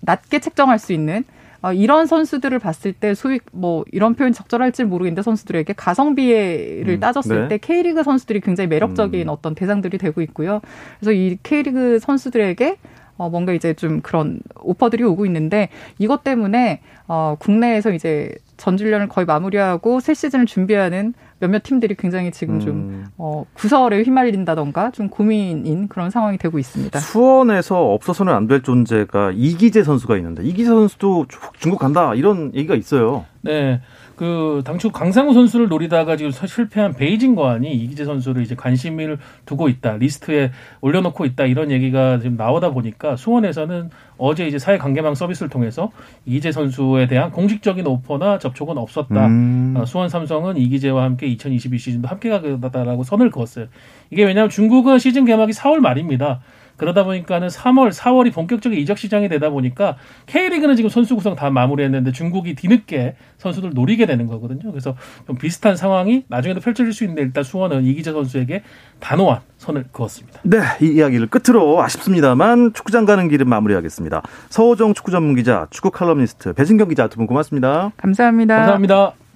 낮게 0.00 0.40
책정할 0.40 0.78
수 0.78 0.92
있는 0.92 1.24
어, 1.60 1.72
이런 1.72 2.06
선수들을 2.06 2.58
봤을 2.58 2.92
때 2.92 3.14
소위 3.14 3.40
뭐 3.52 3.84
이런 3.90 4.14
표현 4.14 4.32
적절할지 4.32 4.84
모르겠는데 4.84 5.22
선수들에게 5.22 5.72
가성비를 5.72 6.88
음, 6.88 7.00
따졌을 7.00 7.42
네. 7.42 7.48
때 7.48 7.58
K리그 7.58 8.02
선수들이 8.02 8.40
굉장히 8.40 8.68
매력적인 8.68 9.28
음. 9.28 9.28
어떤 9.28 9.54
대상들이 9.54 9.98
되고 9.98 10.20
있고요. 10.22 10.60
그래서 11.00 11.12
이 11.12 11.36
K리그 11.42 11.98
선수들에게 11.98 12.76
어, 13.18 13.28
뭔가 13.28 13.52
이제 13.52 13.74
좀 13.74 14.00
그런 14.00 14.40
오퍼들이 14.62 15.04
오고 15.04 15.26
있는데 15.26 15.68
이것 15.98 16.24
때문에 16.24 16.80
어, 17.06 17.36
국내에서 17.38 17.92
이제 17.92 18.32
전주련을 18.56 19.08
거의 19.08 19.24
마무리하고 19.26 20.00
새 20.00 20.14
시즌을 20.14 20.46
준비하는 20.46 21.14
몇몇 21.40 21.62
팀들이 21.62 21.94
굉장히 21.94 22.32
지금 22.32 22.58
좀 22.58 22.70
음. 22.70 23.06
어, 23.16 23.44
구설에 23.54 24.02
휘말린다던가 24.02 24.90
좀 24.90 25.08
고민인 25.08 25.86
그런 25.88 26.10
상황이 26.10 26.38
되고 26.38 26.58
있습니다. 26.58 26.98
수원에서 26.98 27.92
없어서는 27.92 28.32
안 28.32 28.48
될 28.48 28.62
존재가 28.62 29.32
이기재 29.34 29.82
선수가 29.84 30.16
있는데 30.16 30.42
이기재 30.42 30.68
선수도 30.70 31.26
중국 31.58 31.78
간다 31.78 32.14
이런 32.14 32.52
얘기가 32.54 32.74
있어요. 32.74 33.26
네. 33.42 33.80
그 34.18 34.62
당초 34.64 34.90
강상우 34.90 35.32
선수를 35.32 35.68
노리다가 35.68 36.16
지금 36.16 36.32
실패한 36.32 36.94
베이징 36.94 37.33
궈안이 37.33 37.72
이기재 37.72 38.04
선수를 38.04 38.42
이제 38.42 38.56
관심을 38.56 39.18
두고 39.46 39.68
있다 39.68 39.96
리스트에 39.96 40.50
올려놓고 40.80 41.24
있다 41.24 41.44
이런 41.44 41.70
얘기가 41.70 42.18
지금 42.18 42.36
나오다 42.36 42.70
보니까 42.70 43.14
수원에서는 43.14 43.90
어제 44.16 44.48
이제 44.48 44.58
사회 44.58 44.76
관계망 44.76 45.14
서비스를 45.14 45.48
통해서 45.48 45.92
이기재 46.26 46.50
선수에 46.50 47.06
대한 47.06 47.30
공식적인 47.30 47.86
오퍼나 47.86 48.40
접촉은 48.40 48.76
없었다. 48.76 49.28
음. 49.28 49.74
어, 49.76 49.84
수원 49.84 50.08
삼성은 50.08 50.56
이기재와 50.56 51.04
함께 51.04 51.28
2022 51.28 51.78
시즌도 51.78 52.08
함께 52.08 52.28
가겠다라고 52.28 53.04
선을 53.04 53.30
그었어요. 53.30 53.66
이게 54.10 54.24
왜냐하면 54.24 54.50
중국은 54.50 54.98
시즌 54.98 55.26
개막이 55.26 55.52
4월 55.52 55.78
말입니다. 55.78 56.40
그러다 56.78 57.04
보니까는 57.04 57.48
3월, 57.48 57.92
4월이 57.92 58.32
본격적인 58.32 58.78
이적 58.78 58.96
시장이 58.96 59.28
되다 59.28 59.50
보니까 59.50 59.96
K리그는 60.26 60.76
지금 60.76 60.88
선수 60.88 61.14
구성 61.14 61.36
다 61.36 61.50
마무리했는데 61.50 62.12
중국이 62.12 62.54
뒤늦게 62.54 63.16
선수들 63.36 63.72
노리게 63.74 64.06
되는 64.06 64.26
거거든요. 64.26 64.70
그래서 64.70 64.96
좀 65.26 65.36
비슷한 65.36 65.76
상황이 65.76 66.24
나중에도 66.28 66.60
펼쳐질 66.60 66.94
수 66.94 67.04
있는데 67.04 67.20
일단 67.22 67.44
수원은 67.44 67.84
이기재 67.84 68.12
선수에게 68.12 68.62
단호한 69.00 69.40
선을 69.58 69.84
그었습니다. 69.92 70.40
네, 70.44 70.58
이 70.80 70.86
이야기를 70.94 71.26
끝으로 71.26 71.82
아쉽습니다만 71.82 72.72
축구장 72.72 73.04
가는 73.04 73.28
길은 73.28 73.48
마무리하겠습니다. 73.48 74.22
서호정 74.48 74.94
축구 74.94 75.10
전문 75.10 75.34
기자, 75.36 75.66
축구 75.70 75.90
칼럼니스트 75.90 76.54
배진경 76.54 76.88
기자 76.88 77.06
두 77.08 77.18
분 77.18 77.26
고맙습니다. 77.26 77.90
감사합니다. 77.96 78.54
감사합니다. 78.56 79.27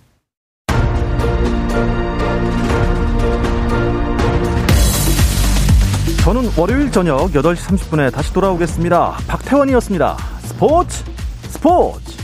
저는 6.23 6.53
월요일 6.57 6.93
저녁 6.93 7.33
8시 7.33 7.57
30분에 7.57 8.13
다시 8.13 8.33
돌아오겠습니다. 8.33 9.17
박태원이었습니다. 9.27 10.17
스포츠 10.43 11.03
스포츠 11.49 12.22